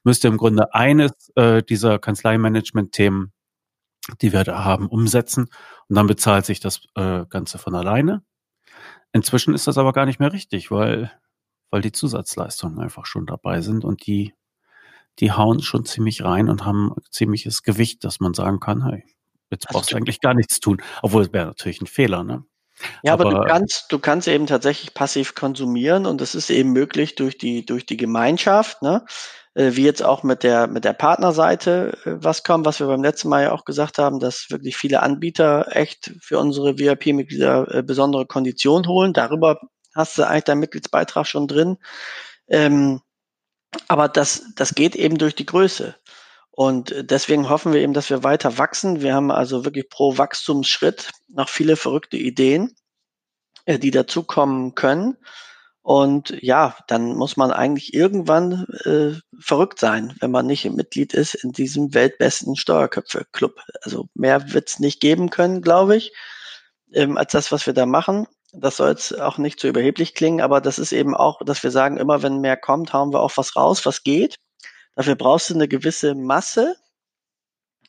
müsst 0.04 0.24
ihr 0.24 0.30
im 0.30 0.36
Grunde 0.36 0.74
eines 0.74 1.32
äh, 1.34 1.62
dieser 1.62 1.98
Kanzleimanagement-Themen, 1.98 3.32
die 4.20 4.32
wir 4.34 4.44
da 4.44 4.62
haben, 4.62 4.88
umsetzen 4.88 5.48
und 5.88 5.96
dann 5.96 6.06
bezahlt 6.06 6.44
sich 6.44 6.60
das 6.60 6.82
äh, 6.96 7.24
Ganze 7.30 7.56
von 7.56 7.74
alleine. 7.74 8.22
Inzwischen 9.12 9.54
ist 9.54 9.66
das 9.66 9.78
aber 9.78 9.94
gar 9.94 10.04
nicht 10.04 10.20
mehr 10.20 10.32
richtig, 10.32 10.70
weil 10.70 11.10
weil 11.70 11.80
die 11.80 11.90
Zusatzleistungen 11.90 12.78
einfach 12.78 13.04
schon 13.04 13.26
dabei 13.26 13.60
sind 13.60 13.84
und 13.84 14.06
die, 14.06 14.32
die 15.18 15.32
hauen 15.32 15.60
schon 15.60 15.84
ziemlich 15.84 16.22
rein 16.22 16.48
und 16.48 16.64
haben 16.64 16.94
ziemliches 17.10 17.64
Gewicht, 17.64 18.04
dass 18.04 18.20
man 18.20 18.32
sagen 18.32 18.60
kann, 18.60 18.84
hey, 18.84 19.02
jetzt 19.50 19.66
also 19.66 19.78
brauchst 19.78 19.90
du 19.90 19.96
eigentlich 19.96 20.20
gar 20.20 20.34
nichts 20.34 20.60
tun. 20.60 20.80
Obwohl 21.02 21.22
es 21.22 21.32
wäre 21.32 21.46
natürlich 21.46 21.80
ein 21.80 21.88
Fehler, 21.88 22.22
ne? 22.22 22.44
Ja, 23.02 23.12
aber, 23.12 23.26
aber, 23.26 23.40
du 23.40 23.46
kannst, 23.46 23.86
du 23.90 23.98
kannst 23.98 24.28
eben 24.28 24.46
tatsächlich 24.46 24.94
passiv 24.94 25.34
konsumieren 25.34 26.06
und 26.06 26.20
das 26.20 26.34
ist 26.34 26.50
eben 26.50 26.72
möglich 26.72 27.14
durch 27.14 27.38
die, 27.38 27.64
durch 27.64 27.86
die 27.86 27.96
Gemeinschaft, 27.96 28.82
ne? 28.82 29.04
Äh, 29.54 29.76
wie 29.76 29.84
jetzt 29.84 30.02
auch 30.02 30.24
mit 30.24 30.42
der, 30.42 30.66
mit 30.66 30.84
der 30.84 30.94
Partnerseite 30.94 31.96
äh, 32.04 32.16
was 32.16 32.42
kommt, 32.42 32.66
was 32.66 32.80
wir 32.80 32.88
beim 32.88 33.02
letzten 33.02 33.28
Mal 33.28 33.44
ja 33.44 33.52
auch 33.52 33.64
gesagt 33.64 33.98
haben, 33.98 34.18
dass 34.18 34.46
wirklich 34.50 34.76
viele 34.76 35.02
Anbieter 35.02 35.68
echt 35.70 36.12
für 36.20 36.38
unsere 36.38 36.78
VIP-Mitglieder 36.78 37.72
äh, 37.72 37.82
besondere 37.82 38.26
Konditionen 38.26 38.88
holen. 38.88 39.12
Darüber 39.12 39.60
hast 39.94 40.18
du 40.18 40.24
eigentlich 40.24 40.44
deinen 40.44 40.60
Mitgliedsbeitrag 40.60 41.26
schon 41.26 41.46
drin. 41.46 41.78
Ähm, 42.48 43.00
aber 43.88 44.08
das, 44.08 44.44
das 44.56 44.74
geht 44.74 44.96
eben 44.96 45.18
durch 45.18 45.34
die 45.34 45.46
Größe. 45.46 45.96
Und 46.56 46.94
deswegen 47.10 47.48
hoffen 47.48 47.72
wir 47.72 47.80
eben, 47.80 47.94
dass 47.94 48.10
wir 48.10 48.22
weiter 48.22 48.58
wachsen. 48.58 49.02
Wir 49.02 49.12
haben 49.12 49.32
also 49.32 49.64
wirklich 49.64 49.88
pro 49.88 50.18
Wachstumsschritt 50.18 51.10
noch 51.28 51.48
viele 51.48 51.74
verrückte 51.74 52.16
Ideen, 52.16 52.76
äh, 53.64 53.80
die 53.80 53.90
dazukommen 53.90 54.76
können. 54.76 55.16
Und 55.82 56.30
ja, 56.42 56.76
dann 56.86 57.14
muss 57.16 57.36
man 57.36 57.50
eigentlich 57.50 57.92
irgendwann 57.92 58.66
äh, 58.84 59.18
verrückt 59.40 59.80
sein, 59.80 60.14
wenn 60.20 60.30
man 60.30 60.46
nicht 60.46 60.64
Mitglied 60.70 61.12
ist 61.12 61.34
in 61.34 61.50
diesem 61.50 61.92
weltbesten 61.92 62.54
Steuerköpfe-Club. 62.54 63.60
Also 63.82 64.06
mehr 64.14 64.52
wird's 64.52 64.78
nicht 64.78 65.00
geben 65.00 65.30
können, 65.30 65.60
glaube 65.60 65.96
ich, 65.96 66.12
ähm, 66.92 67.18
als 67.18 67.32
das, 67.32 67.50
was 67.50 67.66
wir 67.66 67.74
da 67.74 67.84
machen 67.84 68.28
das 68.56 68.76
soll 68.76 68.90
jetzt 68.90 69.20
auch 69.20 69.38
nicht 69.38 69.58
zu 69.58 69.68
überheblich 69.68 70.14
klingen, 70.14 70.40
aber 70.40 70.60
das 70.60 70.78
ist 70.78 70.92
eben 70.92 71.14
auch, 71.14 71.40
dass 71.44 71.62
wir 71.62 71.70
sagen, 71.70 71.96
immer 71.96 72.22
wenn 72.22 72.40
mehr 72.40 72.56
kommt, 72.56 72.92
hauen 72.92 73.12
wir 73.12 73.20
auch 73.20 73.32
was 73.36 73.56
raus, 73.56 73.84
was 73.84 74.04
geht. 74.04 74.36
Dafür 74.94 75.16
brauchst 75.16 75.50
du 75.50 75.54
eine 75.54 75.68
gewisse 75.68 76.14
Masse. 76.14 76.76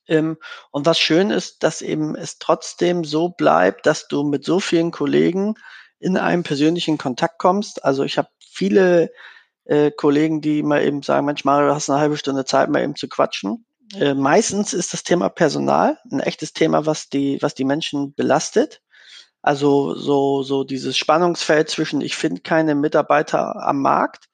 Ähm, 0.07 0.37
und 0.71 0.85
was 0.85 0.99
schön 0.99 1.31
ist, 1.31 1.63
dass 1.63 1.81
eben 1.81 2.15
es 2.15 2.37
trotzdem 2.37 3.03
so 3.03 3.29
bleibt, 3.29 3.85
dass 3.85 4.07
du 4.07 4.23
mit 4.23 4.45
so 4.45 4.59
vielen 4.59 4.91
Kollegen 4.91 5.55
in 5.99 6.17
einem 6.17 6.43
persönlichen 6.43 6.97
Kontakt 6.97 7.39
kommst. 7.39 7.83
Also 7.83 8.03
ich 8.03 8.17
habe 8.17 8.29
viele 8.39 9.11
äh, 9.65 9.91
Kollegen, 9.91 10.41
die 10.41 10.63
mal 10.63 10.83
eben 10.83 11.01
sagen, 11.01 11.25
Mensch, 11.25 11.45
Mario, 11.45 11.69
du 11.69 11.75
hast 11.75 11.89
eine 11.89 11.99
halbe 11.99 12.17
Stunde 12.17 12.45
Zeit, 12.45 12.69
mal 12.69 12.83
eben 12.83 12.95
zu 12.95 13.07
quatschen. 13.07 13.65
Äh, 13.95 14.13
meistens 14.13 14.73
ist 14.73 14.93
das 14.93 15.03
Thema 15.03 15.29
Personal 15.29 15.97
ein 16.11 16.19
echtes 16.19 16.53
Thema, 16.53 16.85
was 16.85 17.09
die, 17.09 17.37
was 17.41 17.55
die 17.55 17.65
Menschen 17.65 18.13
belastet. 18.13 18.81
Also 19.41 19.93
so, 19.93 20.41
so 20.41 20.63
dieses 20.63 20.97
Spannungsfeld 20.97 21.69
zwischen, 21.69 22.01
ich 22.01 22.15
finde 22.15 22.41
keine 22.41 22.73
Mitarbeiter 22.73 23.55
am 23.63 23.81
Markt, 23.81 24.25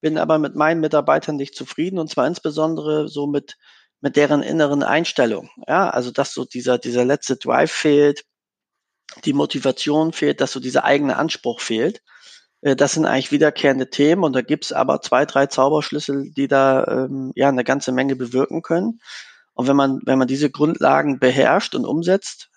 bin 0.00 0.18
aber 0.18 0.38
mit 0.38 0.54
meinen 0.54 0.80
Mitarbeitern 0.80 1.36
nicht 1.36 1.54
zufrieden 1.54 1.98
und 1.98 2.10
zwar 2.10 2.26
insbesondere 2.26 3.08
so 3.08 3.26
mit, 3.26 3.56
mit 4.00 4.16
deren 4.16 4.42
inneren 4.42 4.82
Einstellung. 4.82 5.50
Ja, 5.66 5.90
also 5.90 6.10
dass 6.10 6.32
so 6.34 6.44
dieser, 6.44 6.78
dieser 6.78 7.04
letzte 7.04 7.36
Drive 7.36 7.72
fehlt, 7.72 8.24
die 9.24 9.32
Motivation 9.32 10.12
fehlt, 10.12 10.40
dass 10.40 10.52
so 10.52 10.60
dieser 10.60 10.84
eigene 10.84 11.16
Anspruch 11.16 11.60
fehlt. 11.60 12.02
Äh, 12.62 12.76
das 12.76 12.92
sind 12.92 13.06
eigentlich 13.06 13.32
wiederkehrende 13.32 13.90
Themen 13.90 14.24
und 14.24 14.34
da 14.34 14.42
gibt's 14.42 14.72
aber 14.72 15.00
zwei, 15.02 15.24
drei 15.24 15.46
Zauberschlüssel, 15.46 16.32
die 16.36 16.48
da 16.48 16.84
ähm, 16.86 17.32
ja 17.34 17.48
eine 17.48 17.64
ganze 17.64 17.92
Menge 17.92 18.16
bewirken 18.16 18.62
können. 18.62 19.00
Und 19.54 19.68
wenn 19.68 19.76
man, 19.76 20.00
wenn 20.04 20.18
man 20.18 20.28
diese 20.28 20.50
Grundlagen 20.50 21.18
beherrscht 21.18 21.74
und 21.74 21.86
umsetzt, 21.86 22.50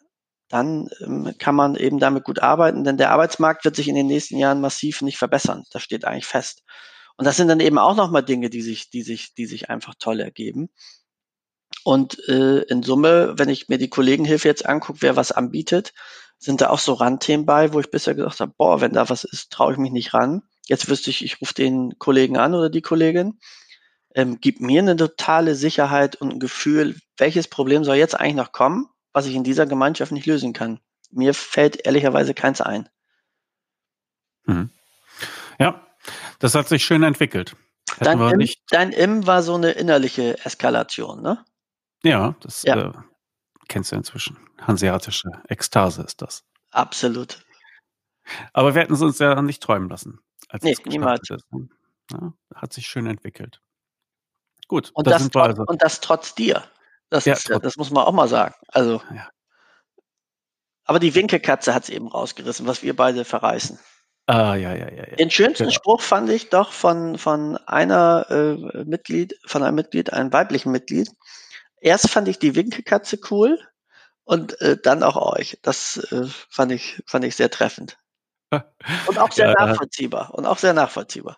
dann 0.50 0.90
ähm, 1.02 1.34
kann 1.38 1.56
man 1.56 1.76
eben 1.76 2.00
damit 2.00 2.24
gut 2.24 2.40
arbeiten, 2.40 2.84
denn 2.84 2.98
der 2.98 3.12
Arbeitsmarkt 3.12 3.64
wird 3.66 3.76
sich 3.76 3.88
in 3.88 3.96
den 3.96 4.08
nächsten 4.08 4.38
Jahren 4.38 4.62
massiv 4.62 5.02
nicht 5.02 5.18
verbessern. 5.18 5.64
Das 5.72 5.84
steht 5.84 6.06
eigentlich 6.06 6.26
fest. 6.26 6.64
Und 7.20 7.26
das 7.26 7.36
sind 7.36 7.50
dann 7.50 7.60
eben 7.60 7.78
auch 7.78 7.96
nochmal 7.96 8.24
Dinge, 8.24 8.50
die 8.50 8.62
sich, 8.62 8.90
die 8.90 9.02
sich, 9.02 9.34
die 9.34 9.46
sich 9.46 9.70
einfach 9.70 9.96
toll 10.00 10.22
ergeben. 10.22 10.70
Und 11.84 12.18
äh, 12.30 12.62
in 12.62 12.82
Summe, 12.82 13.34
wenn 13.38 13.50
ich 13.50 13.68
mir 13.68 13.78
die 13.78 13.90
Kollegenhilfe 13.90 14.48
jetzt 14.48 14.66
angucke, 14.66 15.02
wer 15.02 15.16
was 15.18 15.32
anbietet, 15.32 15.94
sind 16.38 16.62
da 16.62 16.70
auch 16.70 16.80
so 16.80 16.94
Randthemen 16.94 17.46
bei, 17.46 17.74
wo 17.74 17.80
ich 17.82 17.92
bisher 17.92 18.16
gesagt 18.16 18.40
habe, 18.40 18.54
boah, 18.58 18.80
wenn 18.80 18.94
da 18.94 19.10
was 19.10 19.26
ist, 19.26 19.52
traue 19.52 19.74
ich 19.74 19.78
mich 19.78 19.92
nicht 19.92 20.14
ran. 20.14 20.44
Jetzt 20.68 20.88
wüsste 20.88 21.10
ich, 21.10 21.24
ich 21.26 21.42
rufe 21.42 21.54
den 21.54 22.00
Kollegen 22.00 22.38
an 22.38 22.56
oder 22.56 22.70
die 22.70 22.82
Kollegin. 22.82 23.40
Ähm, 24.16 24.40
gibt 24.40 24.62
mir 24.62 24.82
eine 24.82 24.96
totale 24.96 25.56
Sicherheit 25.56 26.16
und 26.16 26.32
ein 26.32 26.40
Gefühl, 26.40 26.96
welches 27.18 27.50
Problem 27.50 27.84
soll 27.84 27.98
jetzt 27.98 28.20
eigentlich 28.20 28.36
noch 28.36 28.54
kommen? 28.54 28.90
was 29.14 29.26
ich 29.26 29.36
in 29.36 29.44
dieser 29.44 29.66
Gemeinschaft 29.66 30.12
nicht 30.12 30.26
lösen 30.26 30.54
kann. 30.54 30.80
Mir 31.12 31.34
fällt 31.34 31.86
ehrlicherweise 31.86 32.34
keins 32.34 32.62
ein. 32.62 32.90
Mhm. 34.46 34.70
Ja, 35.60 35.86
das 36.40 36.56
hat 36.56 36.68
sich 36.68 36.84
schön 36.84 37.04
entwickelt. 37.04 37.56
Dein 38.00 38.20
Im, 38.20 38.50
dein 38.70 38.92
Im, 38.92 39.28
war 39.28 39.44
so 39.44 39.56
eine 39.56 39.72
innerliche 39.72 40.44
Eskalation, 40.46 41.22
ne? 41.22 41.44
Ja, 42.04 42.36
das 42.42 42.64
ja. 42.64 42.78
Äh, 42.78 42.94
kennst 43.68 43.92
du 43.92 43.96
inzwischen. 43.96 44.38
Hanseatische 44.60 45.30
Ekstase 45.48 46.04
ist 46.04 46.22
das. 46.22 46.44
Absolut. 46.72 47.44
Aber 48.54 48.76
wir 48.76 48.82
hätten 48.82 48.94
es 48.94 49.02
uns 49.02 49.20
ja 49.20 49.42
nicht 49.42 49.62
träumen 49.62 49.90
lassen. 49.90 50.20
Als 50.50 50.64
nee, 50.64 50.76
niemals. 50.86 51.30
Ne? 51.30 51.70
Ja, 52.12 52.34
hat 52.56 52.74
sich 52.74 52.88
schön 52.88 53.08
entwickelt. 53.08 53.62
Gut. 54.68 54.92
Und, 54.94 55.08
da 55.08 55.12
das, 55.12 55.30
trotz, 55.30 55.48
also. 55.48 55.64
und 55.64 55.82
das 55.82 56.00
trotz 56.00 56.36
dir. 56.36 56.64
Das, 57.10 57.26
ja, 57.26 57.34
ist, 57.34 57.50
das 57.50 57.78
muss 57.78 57.90
man 57.90 58.06
auch 58.06 58.14
mal 58.14 58.28
sagen. 58.28 58.54
Also, 58.68 59.02
ja. 59.14 59.30
Aber 60.86 61.00
die 61.00 61.16
Winkelkatze 61.16 61.74
hat 61.74 61.84
es 61.84 61.90
eben 61.90 62.08
rausgerissen, 62.08 62.66
was 62.66 62.84
wir 62.84 62.96
beide 62.96 63.26
verreißen. 63.26 63.80
Ah, 64.30 64.54
ja, 64.54 64.76
ja, 64.76 64.92
ja. 64.92 65.08
ja. 65.08 65.16
Den 65.16 65.32
schönsten 65.32 65.64
genau. 65.64 65.76
Spruch 65.76 66.02
fand 66.02 66.30
ich 66.30 66.50
doch 66.50 66.72
von, 66.72 67.18
von 67.18 67.58
einer 67.66 68.28
äh, 68.30 68.84
Mitglied, 68.84 69.34
von 69.48 69.64
einem 69.64 69.74
Mitglied, 69.74 70.14
einem 70.14 70.32
weiblichen 70.32 70.72
Mitglied. 70.72 71.10
Erst 71.82 72.12
fand 72.12 72.28
ich 72.28 72.38
die 72.38 72.54
Winkelkatze 72.54 73.18
cool 73.32 73.58
und 74.26 74.62
äh, 74.62 74.78
dann 74.80 75.02
auch 75.02 75.16
euch. 75.16 75.58
Das 75.64 75.98
äh, 76.12 76.28
fand 76.48 76.72
ich, 76.72 77.02
fand 77.08 77.26
ich 77.26 77.36
sehr 77.36 77.50
treffend. 77.50 77.98
Und 79.08 79.20
auch 79.20 79.32
sehr 79.32 79.50
ja, 79.50 79.66
nachvollziehbar. 79.66 80.34
Und 80.34 80.48
auch 80.48 80.58
sehr 80.58 80.74
nachvollziehbar. 80.74 81.38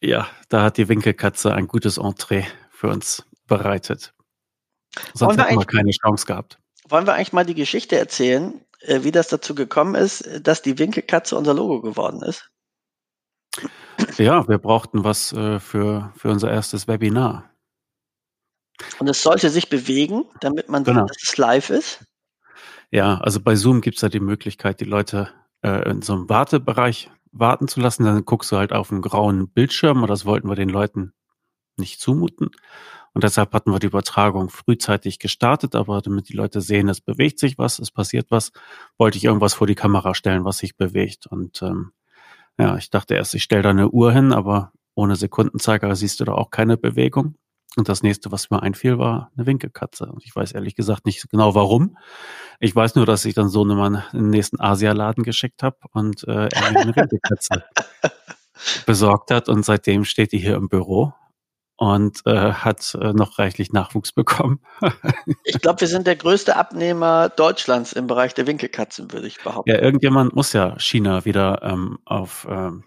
Ja, 0.00 0.28
da 0.48 0.62
hat 0.62 0.76
die 0.76 0.88
Winkelkatze 0.88 1.52
ein 1.52 1.66
gutes 1.66 1.98
Entree 1.98 2.44
für 2.70 2.88
uns 2.88 3.24
bereitet. 3.48 4.14
Sonst 5.14 5.38
hätten 5.38 5.58
wir 5.58 5.66
keine 5.66 5.90
Chance 5.90 6.26
gehabt. 6.26 6.58
Wollen 6.88 7.06
wir 7.06 7.14
eigentlich 7.14 7.32
mal 7.32 7.44
die 7.44 7.56
Geschichte 7.56 7.98
erzählen, 7.98 8.54
äh, 8.54 8.71
wie 8.86 9.12
das 9.12 9.28
dazu 9.28 9.54
gekommen 9.54 9.94
ist, 9.94 10.46
dass 10.46 10.62
die 10.62 10.78
Winkelkatze 10.78 11.36
unser 11.36 11.54
Logo 11.54 11.80
geworden 11.80 12.22
ist? 12.22 12.50
Ja, 14.18 14.48
wir 14.48 14.58
brauchten 14.58 15.04
was 15.04 15.32
äh, 15.32 15.60
für, 15.60 16.12
für 16.16 16.30
unser 16.30 16.50
erstes 16.50 16.88
Webinar. 16.88 17.50
Und 18.98 19.08
es 19.08 19.22
sollte 19.22 19.50
sich 19.50 19.68
bewegen, 19.68 20.24
damit 20.40 20.68
man 20.68 20.84
genau. 20.84 21.02
sieht, 21.02 21.10
dass 21.10 21.22
es 21.22 21.36
live 21.36 21.70
ist. 21.70 22.04
Ja, 22.90 23.18
also 23.18 23.40
bei 23.40 23.54
Zoom 23.54 23.80
gibt 23.80 23.96
es 23.96 24.02
ja 24.02 24.08
die 24.08 24.20
Möglichkeit, 24.20 24.80
die 24.80 24.86
Leute 24.86 25.30
äh, 25.62 25.88
in 25.88 26.02
so 26.02 26.14
einem 26.14 26.28
Wartebereich 26.28 27.10
warten 27.30 27.68
zu 27.68 27.80
lassen. 27.80 28.04
Dann 28.04 28.24
guckst 28.24 28.50
du 28.52 28.56
halt 28.56 28.72
auf 28.72 28.90
einen 28.90 29.02
grauen 29.02 29.48
Bildschirm 29.48 30.02
und 30.02 30.08
das 30.08 30.24
wollten 30.24 30.48
wir 30.48 30.56
den 30.56 30.68
Leuten 30.68 31.12
nicht 31.76 32.00
zumuten. 32.00 32.50
Und 33.14 33.24
deshalb 33.24 33.52
hatten 33.52 33.70
wir 33.70 33.78
die 33.78 33.86
Übertragung 33.86 34.48
frühzeitig 34.48 35.18
gestartet, 35.18 35.74
aber 35.74 36.00
damit 36.00 36.28
die 36.28 36.34
Leute 36.34 36.60
sehen, 36.60 36.88
es 36.88 37.00
bewegt 37.00 37.38
sich 37.38 37.58
was, 37.58 37.78
es 37.78 37.90
passiert 37.90 38.30
was, 38.30 38.52
wollte 38.96 39.18
ich 39.18 39.24
irgendwas 39.24 39.54
vor 39.54 39.66
die 39.66 39.74
Kamera 39.74 40.14
stellen, 40.14 40.44
was 40.44 40.58
sich 40.58 40.76
bewegt. 40.76 41.26
Und 41.26 41.60
ähm, 41.62 41.92
ja, 42.58 42.76
ich 42.76 42.90
dachte 42.90 43.14
erst, 43.14 43.34
ich 43.34 43.42
stelle 43.42 43.62
da 43.62 43.70
eine 43.70 43.90
Uhr 43.90 44.12
hin, 44.12 44.32
aber 44.32 44.72
ohne 44.94 45.16
Sekundenzeiger 45.16 45.94
siehst 45.94 46.20
du 46.20 46.24
da 46.24 46.32
auch 46.32 46.50
keine 46.50 46.76
Bewegung. 46.76 47.36
Und 47.76 47.88
das 47.88 48.02
nächste, 48.02 48.30
was 48.30 48.50
mir 48.50 48.62
einfiel, 48.62 48.98
war 48.98 49.30
eine 49.34 49.46
Winkelkatze. 49.46 50.04
Und 50.06 50.24
ich 50.24 50.36
weiß 50.36 50.52
ehrlich 50.52 50.74
gesagt 50.74 51.06
nicht 51.06 51.30
genau 51.30 51.54
warum. 51.54 51.96
Ich 52.60 52.76
weiß 52.76 52.96
nur, 52.96 53.06
dass 53.06 53.24
ich 53.24 53.32
dann 53.32 53.48
so 53.48 53.62
einen 53.62 54.02
in 54.12 54.24
den 54.24 54.30
nächsten 54.30 54.60
Asialaden 54.60 55.24
geschickt 55.24 55.62
habe 55.62 55.78
und 55.92 56.22
äh, 56.28 56.48
er 56.48 56.72
mir 56.72 56.80
eine 56.80 56.96
Winkelkatze 56.96 57.64
besorgt 58.86 59.30
hat. 59.30 59.48
Und 59.48 59.64
seitdem 59.64 60.04
steht 60.04 60.32
die 60.32 60.38
hier 60.38 60.56
im 60.56 60.68
Büro 60.68 61.14
und 61.82 62.24
äh, 62.26 62.52
hat 62.52 62.94
äh, 62.94 63.12
noch 63.12 63.40
reichlich 63.40 63.72
Nachwuchs 63.72 64.12
bekommen. 64.12 64.60
ich 65.42 65.60
glaube, 65.60 65.80
wir 65.80 65.88
sind 65.88 66.06
der 66.06 66.14
größte 66.14 66.54
Abnehmer 66.54 67.28
Deutschlands 67.28 67.92
im 67.92 68.06
Bereich 68.06 68.34
der 68.34 68.46
Winkelkatzen, 68.46 69.10
würde 69.10 69.26
ich 69.26 69.42
behaupten. 69.42 69.68
Ja, 69.68 69.80
irgendjemand 69.80 70.32
muss 70.32 70.52
ja 70.52 70.78
China 70.78 71.24
wieder 71.24 71.60
ähm, 71.64 71.98
auf 72.04 72.46
ähm, 72.48 72.84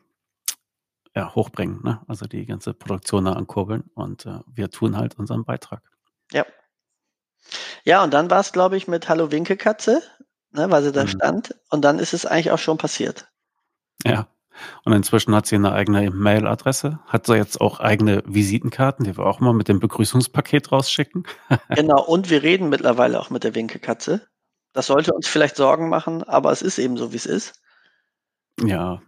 ja, 1.14 1.36
hochbringen, 1.36 1.82
ne? 1.84 2.04
also 2.08 2.26
die 2.26 2.46
ganze 2.46 2.74
Produktion 2.74 3.26
da 3.26 3.34
ankurbeln 3.34 3.84
und 3.96 4.26
äh, 4.28 4.40
wir 4.48 4.70
tun 4.70 4.96
halt 4.96 5.20
unseren 5.20 5.44
Beitrag. 5.44 5.82
Ja. 6.32 6.46
Ja, 7.84 8.02
und 8.02 8.14
dann 8.14 8.30
war 8.30 8.40
es, 8.40 8.54
glaube 8.54 8.78
ich, 8.78 8.88
mit 8.88 9.10
Hallo 9.10 9.30
Winkekatze, 9.30 10.04
ne, 10.52 10.72
weil 10.72 10.84
sie 10.84 10.94
da 10.94 11.04
Mhm. 11.04 11.10
stand. 11.10 11.56
Und 11.70 11.82
dann 11.84 12.00
ist 12.00 12.14
es 12.14 12.26
eigentlich 12.26 12.52
auch 12.52 12.60
schon 12.60 12.78
passiert. 12.78 13.28
Ja. 14.06 14.30
Und 14.84 14.94
inzwischen 14.94 15.36
hat 15.36 15.46
sie 15.46 15.56
eine 15.56 15.74
eigene 15.74 16.10
Mail-Adresse, 16.12 17.00
hat 17.08 17.26
sie 17.26 17.36
jetzt 17.36 17.60
auch 17.62 17.80
eigene 17.80 18.24
Visitenkarten, 18.26 19.06
die 19.06 19.18
wir 19.18 19.26
auch 19.26 19.40
mal 19.40 19.54
mit 19.54 19.68
dem 19.68 19.80
Begrüßungspaket 19.80 20.72
rausschicken. 20.72 21.26
Genau, 21.70 22.04
und 22.04 22.30
wir 22.30 22.44
reden 22.44 22.70
mittlerweile 22.70 23.20
auch 23.20 23.30
mit 23.30 23.44
der 23.44 23.56
Winkekatze. 23.56 24.28
Das 24.74 24.88
sollte 24.88 25.14
uns 25.14 25.28
vielleicht 25.28 25.56
Sorgen 25.56 25.90
machen, 25.90 26.24
aber 26.24 26.52
es 26.52 26.62
ist 26.62 26.78
eben 26.80 26.98
so, 26.98 27.12
wie 27.12 27.18
es 27.18 27.26
ist. 27.26 27.62
Ja. 28.62 29.02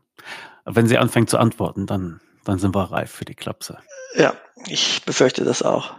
Wenn 0.66 0.88
sie 0.88 0.98
anfängt 0.98 1.30
zu 1.30 1.38
antworten, 1.38 1.86
dann, 1.86 2.20
dann 2.44 2.60
sind 2.60 2.76
wir 2.76 2.92
reif 2.92 3.12
für 3.12 3.26
die 3.26 3.36
Klapse. 3.36 3.80
Ja, 4.16 4.34
ich 4.66 5.04
befürchte 5.06 5.44
das 5.44 5.62
auch. 5.62 5.96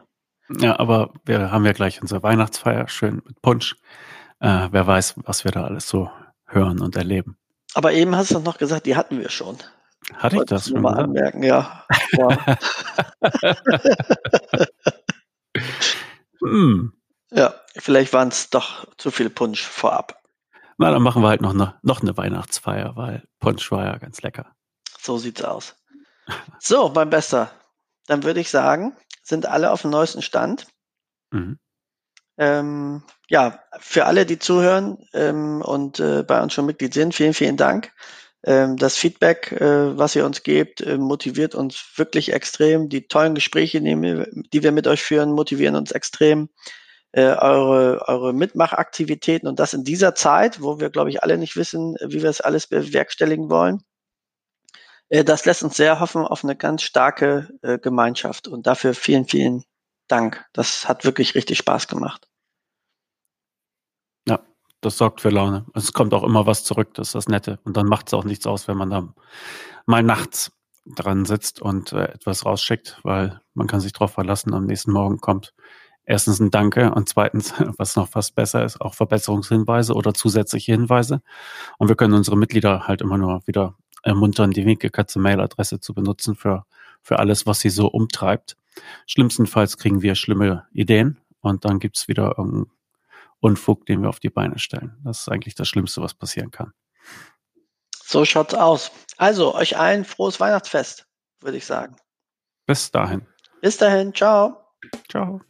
Ja, 0.49 0.79
aber 0.79 1.13
wir 1.25 1.51
haben 1.51 1.67
ja 1.67 1.73
gleich 1.73 2.01
unsere 2.01 2.23
Weihnachtsfeier, 2.23 2.89
schön 2.89 3.23
mit 3.27 3.41
Punsch. 3.43 3.77
Äh, 4.41 4.69
wer 4.71 4.87
weiß, 4.87 5.15
was 5.25 5.45
wir 5.45 5.51
da 5.51 5.65
alles 5.65 5.89
so 5.89 6.11
hören 6.47 6.81
und 6.81 6.97
erleben. 6.97 7.37
Aber 7.79 7.93
eben 7.93 8.17
hast 8.17 8.33
du 8.33 8.41
noch 8.41 8.59
gesagt, 8.59 8.87
die 8.87 8.97
hatten 8.97 9.21
wir 9.21 9.31
schon. 9.31 9.57
Hatte 10.15 10.35
ich 10.35 10.47
das 10.47 10.69
schon 10.69 10.83
mal 10.83 10.95
gesagt? 10.95 11.05
anmerken, 11.05 11.43
ja. 11.45 11.87
ja. 12.13 12.57
Hm. 16.41 16.93
ja, 17.33 17.53
vielleicht 17.77 18.13
waren 18.13 18.29
es 18.29 18.49
doch 18.51 18.87
zu 18.97 19.11
viel 19.11 19.29
Punsch 19.29 19.63
vorab. 19.63 20.23
Na, 20.77 20.93
dann 20.93 21.03
machen 21.03 21.21
wir 21.23 21.29
halt 21.29 21.41
noch 21.41 21.53
eine, 21.53 21.75
noch 21.83 22.01
eine 22.01 22.17
Weihnachtsfeier, 22.17 22.95
weil 22.95 23.27
Punsch 23.41 23.71
war 23.73 23.85
ja 23.85 23.99
ganz 23.99 24.23
lecker. 24.23 24.55
So 25.01 25.19
sieht's 25.19 25.43
aus. 25.43 25.75
So, 26.61 26.91
mein 26.95 27.11
Bester. 27.11 27.51
Dann 28.07 28.23
würde 28.23 28.39
ich 28.39 28.51
sagen, 28.51 28.97
sind 29.23 29.47
alle 29.47 29.73
auf 29.73 29.83
dem 29.83 29.91
neuesten 29.91 30.23
Stand. 30.23 30.67
Mhm. 31.33 31.59
Ähm, 32.39 33.03
ja, 33.29 33.61
für 33.81 34.07
alle, 34.07 34.25
die 34.25 34.39
zuhören 34.39 34.99
ähm, 35.13 35.61
und 35.61 36.01
äh, 36.01 36.23
bei 36.23 36.41
uns 36.41 36.55
schon 36.55 36.67
Mitglied 36.67 36.95
sind, 36.95 37.15
vielen, 37.15 37.35
vielen 37.35 37.57
Dank. 37.57 37.93
Ähm, 38.45 38.77
das 38.77 38.97
Feedback, 38.97 39.53
äh, 39.53 39.99
was 39.99 40.15
ihr 40.15 40.25
uns 40.25 40.45
gebt, 40.45 40.81
äh, 40.81 40.99
motiviert 40.99 41.55
uns 41.57 41.93
wirklich 41.97 42.33
extrem. 42.33 42.89
Die 42.89 43.09
tollen 43.09 43.35
Gespräche, 43.35 43.81
die 43.81 44.63
wir, 44.63 44.73
mit 44.73 44.87
euch 44.87 45.03
führen, 45.03 45.33
motivieren 45.33 45.75
uns 45.77 45.91
extrem. 45.91 46.49
Äh, 47.13 47.23
eure, 47.23 48.07
eure 48.07 48.33
Mitmachaktivitäten 48.35 49.49
und 49.49 49.59
das 49.59 49.75
in 49.75 49.83
dieser 49.83 50.15
Zeit, 50.15 50.63
wo 50.63 50.79
wir, 50.79 50.91
glaube 50.91 51.11
ich, 51.11 51.23
alle 51.23 51.39
nicht 51.39 51.57
wissen, 51.57 51.97
wie 52.07 52.23
wir 52.23 52.31
es 52.31 52.41
alles 52.43 52.67
bewerkstelligen 52.67 53.51
wollen. 53.51 53.83
Äh, 55.09 55.25
das 55.25 55.45
lässt 55.45 55.63
uns 55.63 55.77
sehr 55.77 56.01
hoffen 56.01 56.23
auf 56.23 56.45
eine 56.45 56.57
ganz 56.57 56.83
starke 56.83 57.49
äh, 57.63 57.79
Gemeinschaft 57.79 58.49
und 58.49 58.67
dafür 58.67 58.95
vielen, 58.95 59.27
vielen 59.27 59.65
Dank. 60.09 60.45
Das 60.53 60.89
hat 60.89 61.05
wirklich 61.05 61.35
richtig 61.35 61.59
Spaß 61.59 61.89
gemacht. 61.89 62.29
Ja, 64.27 64.41
das 64.81 64.99
sorgt 64.99 65.21
für 65.21 65.31
Laune. 65.31 65.67
Es 65.75 65.93
kommt 65.93 66.15
auch 66.15 66.25
immer 66.25 66.47
was 66.47 66.65
zurück, 66.65 66.95
das 66.95 67.09
ist 67.09 67.15
das 67.15 67.29
Nette. 67.29 67.59
Und 67.65 67.77
dann 67.77 67.87
macht 67.87 68.09
es 68.09 68.15
auch 68.15 68.25
nichts 68.25 68.47
aus, 68.47 68.69
wenn 68.69 68.77
man 68.77 68.91
da 68.91 69.15
mal 69.87 70.03
nachts 70.03 70.53
dran 70.87 71.25
sitzt 71.25 71.61
und 71.61 71.93
äh, 71.93 72.05
etwas 72.05 72.45
rausschickt, 72.45 72.99
weil 73.03 73.41
man 73.55 73.67
kann 73.67 73.81
sich 73.81 73.93
darauf 73.93 74.13
verlassen, 74.13 74.55
am 74.55 74.65
nächsten 74.65 74.93
Morgen 74.93 75.19
kommt 75.19 75.55
erstens 76.05 76.41
ein 76.41 76.51
Danke 76.51 76.93
und 76.93 77.09
zweitens, 77.09 77.53
was 77.77 77.97
noch 77.97 78.09
fast 78.09 78.35
besser 78.35 78.65
ist, 78.65 78.81
auch 78.81 78.95
Verbesserungshinweise 78.95 79.95
oder 79.95 80.15
zusätzliche 80.15 80.73
Hinweise. 80.73 81.21
Und 81.79 81.89
wir 81.89 81.97
können 81.97 82.15
unsere 82.15 82.37
Mitglieder 82.37 82.87
halt 82.89 83.03
immer 83.03 83.19
nur 83.19 83.47
wieder 83.47 83.77
ermuntern, 84.03 84.53
die 84.53 84.65
Winkelkatze 84.65 85.19
Mailadresse 85.19 85.81
zu 85.81 85.95
benutzen 85.95 86.35
für, 86.35 86.65
für 87.03 87.19
alles, 87.19 87.47
was 87.47 87.61
sie 87.61 87.71
so 87.71 87.89
umtreibt. 87.89 88.57
Schlimmstenfalls 89.07 89.77
kriegen 89.77 90.03
wir 90.03 90.15
schlimme 90.15 90.67
Ideen 90.73 91.19
und 91.41 91.65
dann 91.65 91.79
gibt's 91.79 92.09
wieder 92.09 92.35
irgendeinen 92.39 92.71
Unfug, 93.41 93.87
den 93.87 94.03
wir 94.03 94.09
auf 94.09 94.21
die 94.21 94.31
Beine 94.31 94.59
stellen. 94.59 94.97
Das 95.05 95.21
ist 95.21 95.29
eigentlich 95.29 95.55
das 95.55 95.69
Schlimmste, 95.69 96.03
was 96.03 96.15
passieren 96.15 96.51
kann. 96.51 96.73
So 98.05 98.25
schaut's 98.25 98.55
aus. 98.55 98.91
Also, 99.17 99.55
euch 99.55 99.77
allen 99.77 100.05
frohes 100.05 100.41
Weihnachtsfest, 100.41 101.07
würde 101.41 101.59
ich 101.59 101.67
sagen. 101.67 101.97
Bis 102.67 102.91
dahin. 102.91 103.27
Bis 103.61 103.77
dahin, 103.77 104.15
ciao. 104.15 104.65
Ciao. 105.09 105.41